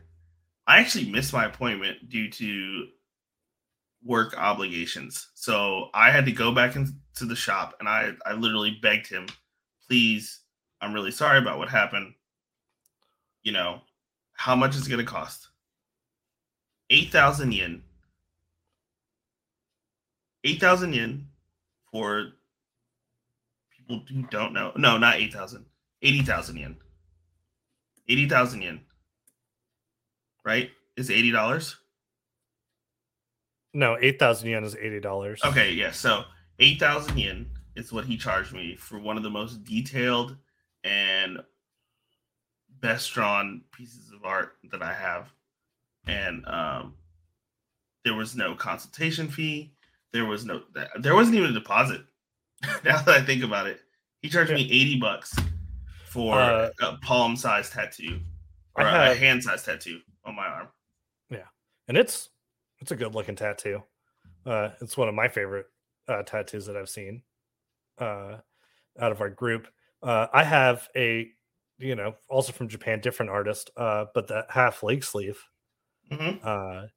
[0.67, 2.87] I actually missed my appointment due to
[4.03, 5.29] work obligations.
[5.33, 9.27] So I had to go back into the shop and I, I literally begged him,
[9.87, 10.41] please,
[10.81, 12.13] I'm really sorry about what happened.
[13.43, 13.81] You know,
[14.33, 15.49] how much is it going to cost?
[16.89, 17.81] 8,000 yen.
[20.43, 21.27] 8,000 yen
[21.91, 22.33] for
[23.75, 24.71] people who don't know.
[24.75, 25.65] No, not 8,000.
[26.01, 26.75] 80,000 yen.
[28.07, 28.81] 80,000 yen.
[30.43, 30.69] Right?
[30.97, 31.75] Is $80?
[33.73, 35.43] No, 8,000 yen is $80.
[35.45, 35.91] Okay, yeah.
[35.91, 36.23] So
[36.59, 37.45] 8,000 yen
[37.75, 40.35] is what he charged me for one of the most detailed
[40.83, 41.39] and
[42.79, 45.31] best drawn pieces of art that I have.
[46.07, 46.93] And um,
[48.03, 49.73] there was no consultation fee.
[50.13, 50.61] There was no,
[50.99, 52.01] there wasn't even a deposit.
[52.83, 53.81] now that I think about it,
[54.21, 55.35] he charged me 80 bucks
[56.05, 58.19] for uh, a palm size tattoo
[58.75, 60.67] or have, a hand size tattoo on my arm.
[61.29, 61.47] Yeah.
[61.87, 62.29] And it's,
[62.79, 63.83] it's a good looking tattoo.
[64.45, 65.65] Uh, it's one of my favorite
[66.07, 67.23] uh, tattoos that I've seen
[67.97, 68.37] uh,
[68.99, 69.67] out of our group.
[70.03, 71.29] Uh, I have a
[71.77, 75.43] you know, also from Japan, different artist, uh, but the half leg sleeve.
[76.09, 76.37] Mm-hmm.
[76.41, 76.87] Uh,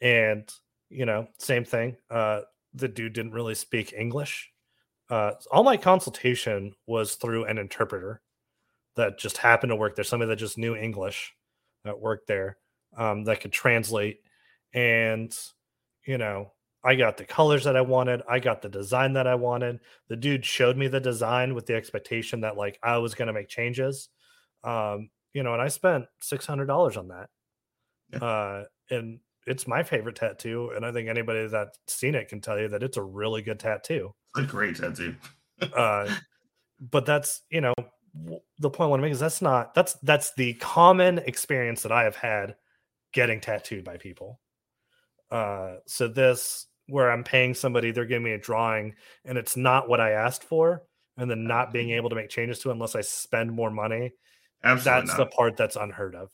[0.00, 0.48] and
[0.90, 1.96] you know, same thing.
[2.08, 2.42] Uh,
[2.72, 4.50] the dude didn't really speak English.
[5.10, 8.20] uh, all my consultation was through an interpreter
[8.96, 11.34] that just happened to work there, somebody that just knew English
[11.84, 12.58] that worked there
[12.96, 14.18] um, that could translate.
[14.74, 15.34] And,
[16.04, 16.52] you know,
[16.88, 18.22] I got the colors that I wanted.
[18.26, 19.80] I got the design that I wanted.
[20.08, 23.34] The dude showed me the design with the expectation that like I was going to
[23.34, 24.08] make changes.
[24.64, 27.28] Um, you know, and I spent $600 on that.
[28.10, 28.18] Yeah.
[28.20, 30.72] Uh, and it's my favorite tattoo.
[30.74, 33.60] And I think anybody that's seen it can tell you that it's a really good
[33.60, 34.14] tattoo.
[34.34, 35.14] A great tattoo.
[35.76, 36.10] uh,
[36.80, 37.74] but that's, you know,
[38.60, 41.92] the point I want to make is that's not, that's, that's the common experience that
[41.92, 42.56] I have had
[43.12, 44.40] getting tattooed by people.
[45.30, 49.88] Uh, so this where I'm paying somebody, they're giving me a drawing and it's not
[49.88, 50.82] what I asked for,
[51.16, 54.12] and then not being able to make changes to unless I spend more money.
[54.64, 55.30] Absolutely that's not.
[55.30, 56.30] the part that's unheard of.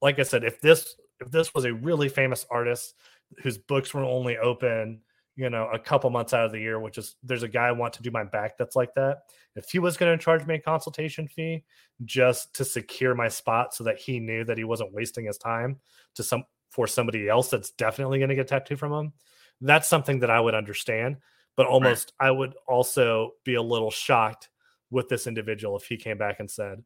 [0.00, 2.94] Like I said, if this if this was a really famous artist
[3.42, 5.00] whose books were only open,
[5.36, 7.72] you know, a couple months out of the year, which is there's a guy I
[7.72, 9.18] want to do my back that's like that.
[9.56, 11.64] If he was going to charge me a consultation fee
[12.04, 15.78] just to secure my spot so that he knew that he wasn't wasting his time
[16.14, 19.12] to some for somebody else that's definitely going to get tattooed from him,
[19.60, 21.16] that's something that I would understand.
[21.56, 22.28] But almost, right.
[22.28, 24.48] I would also be a little shocked
[24.90, 26.82] with this individual if he came back and said,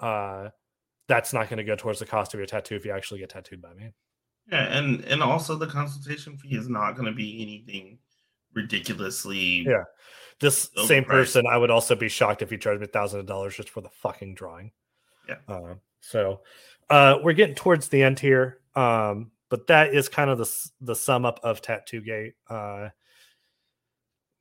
[0.00, 0.48] uh,
[1.06, 3.30] "That's not going to go towards the cost of your tattoo if you actually get
[3.30, 3.92] tattooed by me."
[4.50, 7.98] Yeah, and and also the consultation fee is not going to be anything
[8.52, 9.64] ridiculously.
[9.64, 9.84] Yeah,
[10.40, 13.56] this same person, I would also be shocked if he charged me thousands of dollars
[13.56, 14.70] just for the fucking drawing.
[15.28, 15.36] Yeah.
[15.48, 16.40] Uh, so,
[16.90, 18.60] uh, we're getting towards the end here.
[18.74, 22.34] Um, but that is kind of the the sum up of Tattoo Gate.
[22.48, 22.88] Uh,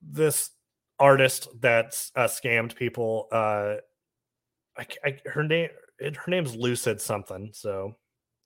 [0.01, 0.51] this
[0.99, 3.27] artist that uh, scammed people.
[3.31, 3.75] Uh,
[4.77, 7.51] I, I, her name her name's Lucid something.
[7.53, 7.95] So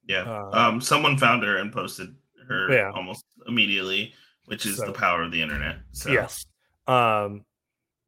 [0.07, 2.09] yeah, uh, um, someone found her and posted
[2.47, 2.91] her yeah.
[2.93, 4.13] almost immediately,
[4.45, 5.77] which is so, the power of the internet.
[5.91, 6.45] So yes,
[6.87, 7.45] um,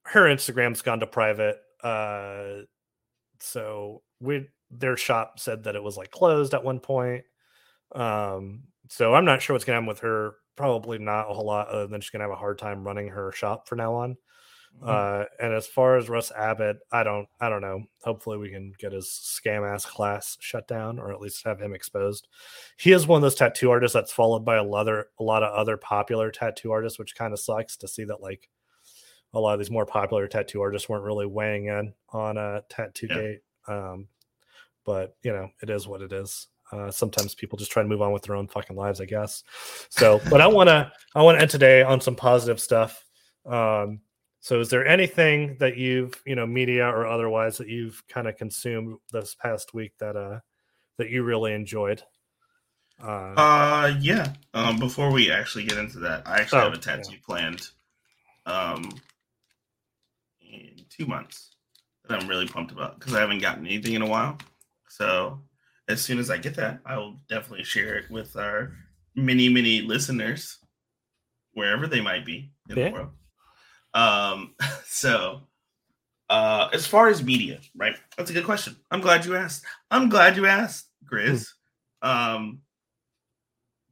[0.04, 1.58] her Instagram's gone to private.
[1.84, 2.64] Uh,
[3.40, 7.24] so we their shop said that it was like closed at one point.
[7.94, 10.36] Um, so I'm not sure what's going to happen with her.
[10.56, 13.08] Probably not a whole lot other than she's going to have a hard time running
[13.10, 14.18] her shop for now on.
[14.82, 14.88] Mm-hmm.
[14.88, 17.84] Uh, and as far as Russ Abbott, I don't, I don't know.
[18.04, 21.74] Hopefully, we can get his scam ass class shut down, or at least have him
[21.74, 22.28] exposed.
[22.78, 25.44] He is one of those tattoo artists that's followed by a lot, of, a lot
[25.44, 28.50] of other popular tattoo artists, which kind of sucks to see that like
[29.34, 33.08] a lot of these more popular tattoo artists weren't really weighing in on a tattoo
[33.10, 33.16] yeah.
[33.16, 33.40] gate.
[33.68, 34.08] Um,
[34.86, 36.48] but you know, it is what it is.
[36.72, 39.44] Uh, sometimes people just try to move on with their own fucking lives, I guess.
[39.90, 43.06] So, but I want to I want to end today on some positive stuff.
[43.46, 44.00] Um,
[44.40, 48.38] so, is there anything that you've you know media or otherwise that you've kind of
[48.38, 50.40] consumed this past week that uh
[50.98, 52.02] that you really enjoyed?
[53.04, 54.34] Uh, uh yeah.
[54.54, 57.18] Um, before we actually get into that, I actually oh, have a tattoo yeah.
[57.26, 57.68] planned.
[58.48, 58.92] Um,
[60.42, 61.52] in two months
[62.08, 64.38] that I'm really pumped about because I haven't gotten anything in a while.
[64.90, 65.40] So
[65.92, 68.72] as soon as I get that, I will definitely share it with our
[69.16, 70.58] many, many listeners,
[71.54, 72.90] wherever they might be in yeah.
[72.90, 73.10] the world.
[73.94, 75.42] Um, so
[76.30, 77.96] uh as far as media, right?
[78.18, 78.78] That's a good question.
[78.90, 79.66] I'm glad you asked.
[79.92, 81.48] I'm glad you asked, Grizz.
[82.04, 82.08] Mm.
[82.10, 82.62] Um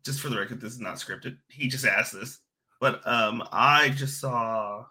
[0.05, 1.37] just for the record, this is not scripted.
[1.49, 2.39] He just asked this.
[2.79, 4.85] But um I just saw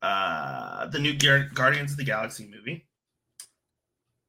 [0.00, 2.88] uh the new Guardians of the Galaxy movie.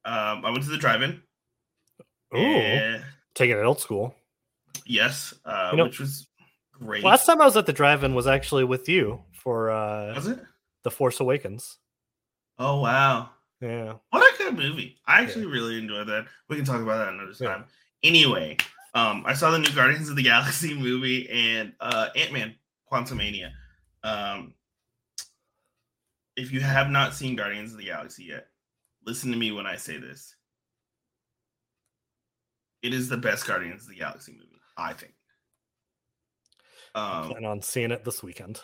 [0.03, 1.21] Um, I went to the drive-in.
[2.37, 4.15] Oh, taking it old school.
[4.85, 6.27] Yes, uh, you know, which was
[6.73, 7.03] great.
[7.03, 10.39] Last time I was at the drive-in was actually with you for uh was it
[10.83, 11.77] the Force Awakens.
[12.57, 13.29] Oh wow!
[13.61, 14.97] Yeah, what a good movie!
[15.05, 15.51] I actually yeah.
[15.51, 16.27] really enjoyed that.
[16.49, 17.65] We can talk about that another time.
[18.01, 18.09] Yeah.
[18.09, 18.57] Anyway,
[18.93, 22.55] um, I saw the new Guardians of the Galaxy movie and uh, Ant Man:
[22.91, 23.51] Quantumania.
[24.03, 24.53] Um,
[26.35, 28.47] if you have not seen Guardians of the Galaxy yet,
[29.05, 30.34] listen to me when I say this.
[32.85, 35.13] It is the best Guardians of the Galaxy movie, I think.
[36.93, 38.61] Um, I plan on seeing it this weekend.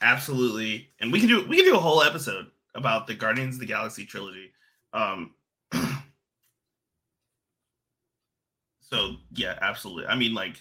[0.00, 2.46] Absolutely, and we can do we can do a whole episode
[2.76, 4.52] about the Guardians of the Galaxy trilogy.
[4.92, 5.34] Um,
[8.80, 10.06] so yeah, absolutely.
[10.06, 10.60] I mean, like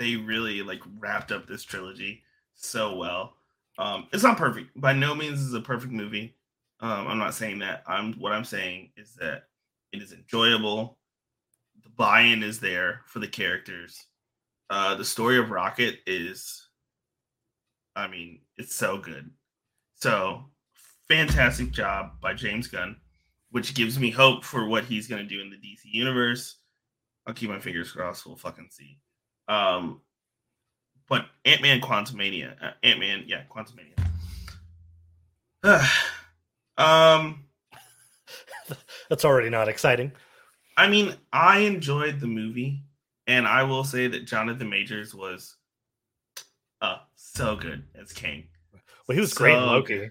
[0.00, 2.24] they really like wrapped up this trilogy
[2.56, 3.34] so well.
[3.78, 4.70] Um, it's not perfect.
[4.74, 6.34] By no means is a perfect movie.
[6.80, 7.84] Um, I'm not saying that.
[7.86, 9.44] I'm what I'm saying is that
[9.92, 10.98] it is enjoyable
[11.96, 14.06] buy-in is there for the characters.
[14.68, 16.68] Uh, the story of Rocket is,
[17.96, 19.30] I mean, it's so good.
[19.96, 20.44] So
[21.08, 22.96] fantastic job by James Gunn,
[23.50, 26.56] which gives me hope for what he's going to do in the DC universe.
[27.26, 28.26] I'll keep my fingers crossed.
[28.26, 28.98] We'll fucking see.
[29.48, 30.00] Um,
[31.08, 33.98] but Ant Man Quantumania, uh, Ant Man, yeah, Quantumania.
[36.78, 37.44] um,
[39.08, 40.12] That's already not exciting.
[40.80, 42.82] I mean, I enjoyed the movie,
[43.26, 45.56] and I will say that Jonathan Majors was
[46.80, 48.44] uh so good as Kang.
[49.06, 50.08] Well, he was great in Loki.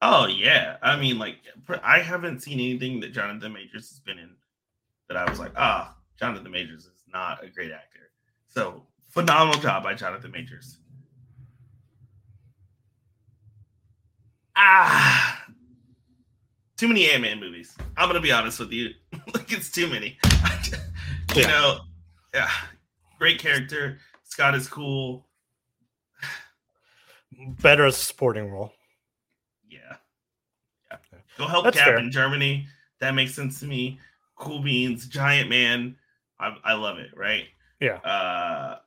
[0.00, 1.36] Oh yeah, I mean, like
[1.82, 4.30] I haven't seen anything that Jonathan Majors has been in
[5.08, 8.10] that I was like, ah, Jonathan Majors is not a great actor.
[8.48, 10.78] So phenomenal job by Jonathan Majors.
[14.56, 15.44] Ah,
[16.78, 17.76] too many Ant Man movies.
[17.98, 18.94] I'm gonna be honest with you,
[19.52, 20.18] it's too many.
[21.34, 21.46] you Yeah.
[21.48, 21.80] know,
[22.34, 22.50] yeah,
[23.18, 23.98] great character.
[24.24, 25.26] Scott is cool.
[27.62, 28.72] Better as a supporting role.
[29.68, 29.96] Yeah.
[30.90, 30.96] Yeah.
[31.38, 31.98] Go help That's Cap fair.
[31.98, 32.66] in Germany.
[33.00, 33.98] That makes sense to me.
[34.36, 35.96] Cool beans, giant man.
[36.38, 37.44] I, I love it, right?
[37.80, 37.96] Yeah.
[37.96, 38.78] Uh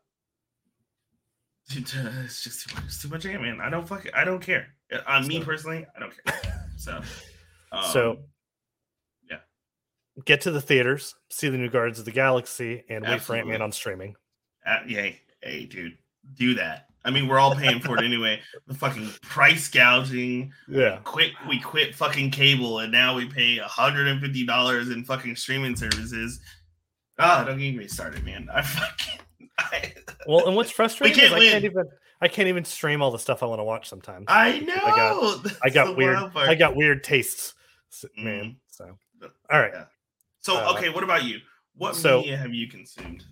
[1.70, 1.84] too-
[2.24, 3.60] it's just too much, it's too much Ant Man.
[3.62, 4.68] I don't fuck I don't care.
[4.92, 6.68] Uh, On me personally, I don't care.
[6.78, 7.02] So
[7.72, 8.18] um, so.
[10.26, 13.48] Get to the theaters, see the new Guardians of the Galaxy, and wait for Ant
[13.48, 14.16] Man on streaming.
[14.66, 15.98] uh, yay, hey dude,
[16.36, 16.88] do that.
[17.06, 18.40] I mean, we're all paying for it anyway.
[18.68, 20.54] The fucking price gouging.
[20.70, 21.00] Yeah.
[21.04, 26.40] quit we quit fucking cable and now we pay $150 in fucking streaming services
[27.20, 29.20] ah don't get me started man i fucking
[29.60, 29.94] i,
[30.28, 31.52] Well, and what's frustrating is I win.
[31.52, 31.86] can't even
[32.22, 34.26] I can't even stream all the stuff I want to watch sometimes.
[34.30, 36.18] I know got- I got weird.
[36.36, 37.54] I got weird tastes,
[38.18, 38.56] man.
[38.70, 38.98] So,
[39.52, 39.72] all right.
[39.74, 39.86] Yeah.
[40.44, 41.40] So Uh, okay what about you
[41.76, 43.26] what so- media have you consumed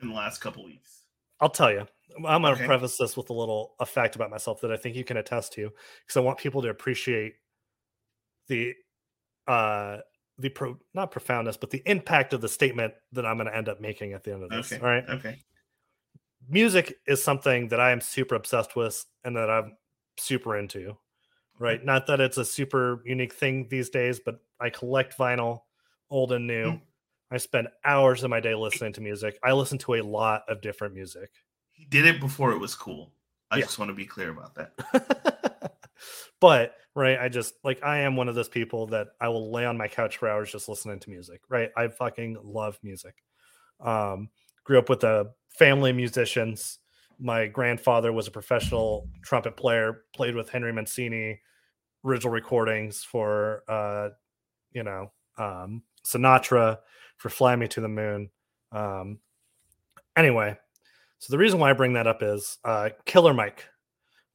[0.00, 1.02] in the last couple weeks
[1.40, 1.86] I'll tell you.
[2.16, 2.64] I'm going to Okay.
[2.66, 5.52] preface this with a little a fact about myself that I think you can attest
[5.54, 5.70] to,
[6.06, 7.34] because I want people to appreciate
[8.48, 8.72] the
[9.48, 9.98] uh
[10.38, 13.68] the pro not profoundness, but the impact of the statement that I'm going to end
[13.68, 14.72] up making at the end of this.
[14.72, 15.08] okay All right.
[15.10, 15.38] okay
[16.48, 19.76] music is something that I am super obsessed with and that I'm
[20.16, 20.96] super into.
[21.58, 21.84] Right.
[21.84, 25.62] Not that it's a super unique thing these days, but I collect vinyl,
[26.14, 26.72] old and new.
[26.72, 26.80] Mhm.
[27.30, 29.38] I spend hours of my day listening to music.
[29.42, 31.30] I listen to a lot of different music.
[31.72, 33.12] he did it before it was cool
[33.50, 33.64] i Yeah.
[33.64, 35.74] just want to be clear about that
[36.40, 39.64] but right, I just like I am one of those people that I will lay
[39.66, 41.40] on my couch for hours just listening to music.
[41.48, 41.70] Right.
[41.76, 43.14] I fucking love music.
[43.80, 44.30] Um,
[44.64, 46.78] grew up with a family of musicians.
[47.18, 51.40] My grandfather was a professional trumpet player, played with Henry Mancini,
[52.04, 54.10] original recordings for uh,
[54.72, 56.78] you know, um Sinatra
[57.16, 58.30] for Fly Me to the Moon.
[58.72, 59.18] Um
[60.16, 60.56] anyway,
[61.18, 63.64] so the reason why I bring that up is uh Killer Mike,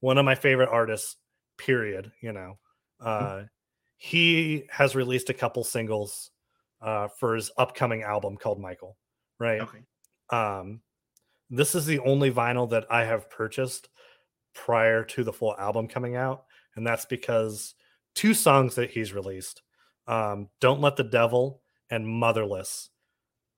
[0.00, 1.16] one of my favorite artists,
[1.56, 2.58] period, you know.
[3.00, 3.42] Uh
[3.96, 6.30] he has released a couple singles
[6.80, 8.96] uh for his upcoming album called Michael,
[9.38, 9.60] right?
[9.60, 9.78] okay
[10.30, 10.80] um
[11.50, 13.88] this is the only vinyl that i have purchased
[14.54, 16.44] prior to the full album coming out
[16.76, 17.74] and that's because
[18.14, 19.62] two songs that he's released
[20.10, 22.90] um don't let the devil and motherless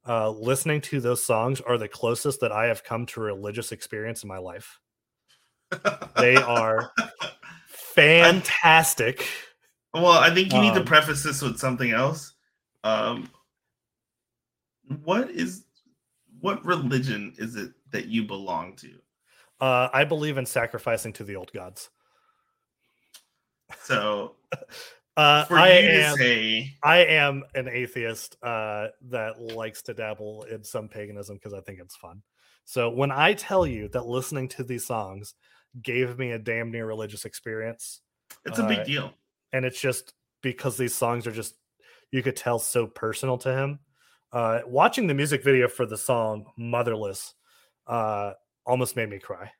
[0.07, 4.23] uh listening to those songs are the closest that i have come to religious experience
[4.23, 4.79] in my life
[6.17, 6.93] they are
[7.67, 9.27] fantastic
[9.95, 12.35] Well, I think you need to Um, preface this with something else.
[12.85, 13.31] Um,
[15.05, 15.65] what is
[16.41, 18.91] what religion is it that you belong to?
[19.61, 21.91] uh i believe in sacrificing to the old gods
[23.83, 24.35] So
[25.17, 30.89] uh i am say, I am an atheist uh, that likes to dabble in some
[30.89, 32.23] paganism because I think it's fun.
[32.65, 35.35] So when I tell you that listening to these songs
[35.83, 38.01] gave me a damn near religious experience,
[38.45, 39.13] it's a uh, big deal.
[39.53, 41.55] and it's just because these songs are just
[42.11, 43.79] you could tell so personal to him.
[44.33, 47.35] Uh, watching the music video for the song "Motherless"
[47.87, 48.33] uh,
[48.65, 49.51] almost made me cry.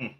[0.00, 0.14] Mm.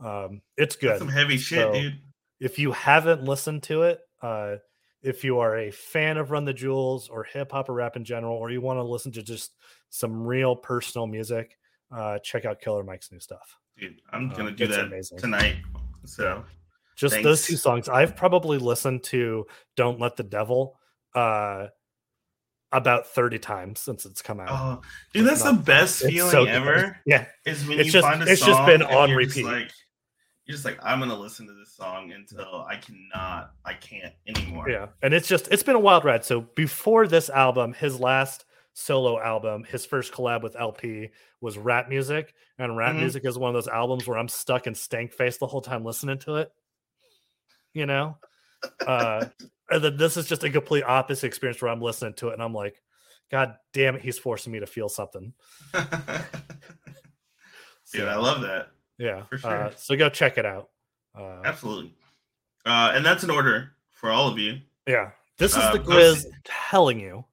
[0.00, 1.98] Um, it's That's good some heavy shit, So, dude.
[2.44, 4.56] If you haven't listened to it, uh,
[5.02, 8.04] if you are a fan of Run the Jewels or hip hop or rap in
[8.04, 9.52] general, or you want to listen to just
[9.90, 11.56] some real personal music,
[11.94, 13.58] uh, check out Killer Mike's new stuff.
[13.78, 15.18] Dude, I'm uh, gonna do that amazing.
[15.18, 15.56] tonight.
[16.04, 16.44] So
[16.96, 17.88] Just those two songs.
[17.88, 20.78] I've probably listened to Don't Let the Devil
[21.14, 21.66] uh,
[22.72, 24.48] about 30 times since it's come out.
[24.50, 24.80] oh
[25.12, 26.54] dude, It's that's the best feeling so good.
[26.54, 27.00] ever.
[27.06, 27.26] Yeah.
[27.46, 29.44] Is when It's you just- find a it's song just been on repeat.
[29.44, 29.70] like
[30.46, 34.68] you're just like, I'm gonna listen to this song until I cannot, I can't anymore.
[34.68, 34.88] Yeah.
[35.02, 36.24] And it's just, it's been a wild ride.
[36.24, 41.88] So before this album, his last solo album, his first collab with El-P was rap
[41.88, 42.34] music.
[42.58, 43.00] And rap Mhm.
[43.00, 45.84] music is one of those albums where I'm stuck in stank face the whole time
[45.84, 46.52] listening to it.
[47.72, 48.18] You know?
[48.86, 49.26] Uh,
[49.70, 52.42] and then this is just a complete opposite experience where I'm listening to it and
[52.42, 52.82] I'm like,
[53.30, 55.32] God damn it, he's forcing me to feel something.
[57.92, 58.68] Dude, I love that.
[58.98, 59.24] Yeah.
[59.24, 59.64] for sure.
[59.66, 60.70] Uh, so go check it out.
[61.18, 61.94] Uh, Absolutely.
[62.64, 64.58] Uh, and that's an order for all of you.
[64.86, 65.10] Yeah.
[65.38, 67.24] This is Uh, the Grizz telling you.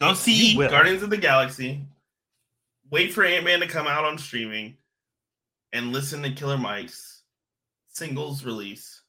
[0.00, 0.68] Go see You.
[0.68, 1.86] Guardians of the Galaxy.
[2.90, 4.76] Wait for Ant Man to come out on streaming,
[5.72, 7.22] and listen to Killer Mike's
[7.88, 9.02] singles release,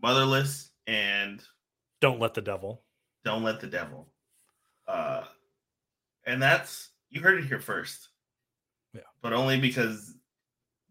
[0.00, 1.42] "Motherless" and
[2.00, 2.84] Don't let the devil.
[3.24, 4.12] "Don't Let the Devil."
[4.86, 5.24] Uh,
[6.24, 8.10] and that's you heard it here first.
[8.92, 9.00] Yeah.
[9.22, 10.14] but only because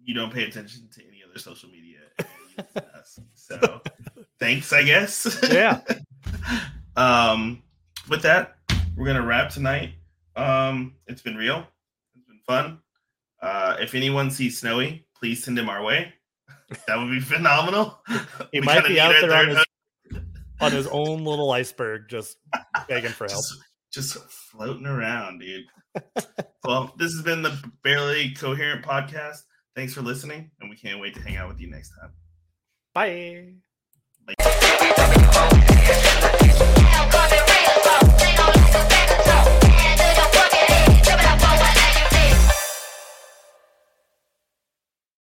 [0.03, 1.99] you don't pay attention to any other social media.
[2.19, 3.19] and you listen to us.
[3.35, 3.81] So,
[4.39, 5.39] thanks, I guess.
[5.51, 5.81] Yeah.
[6.95, 7.63] um,
[8.09, 8.55] with that,
[8.95, 9.93] we're gonna wrap tonight.
[10.35, 11.65] Um, it's been real.
[12.15, 12.79] It's been fun.
[13.41, 16.13] Uh, if anyone sees Snowy, please send him our way.
[16.87, 18.01] That would be phenomenal.
[18.51, 19.63] He We might be out there on his,
[20.59, 22.37] on his own little iceberg, just
[22.87, 23.43] begging for help.
[23.91, 25.65] just, just floating around, dude.
[26.63, 29.43] well, this has been the Barely Coherent podcast.
[29.75, 32.11] Thanks for listening, and we can't wait to hang out with you next time.
[32.93, 33.53] Bye.
[34.27, 34.35] Bye.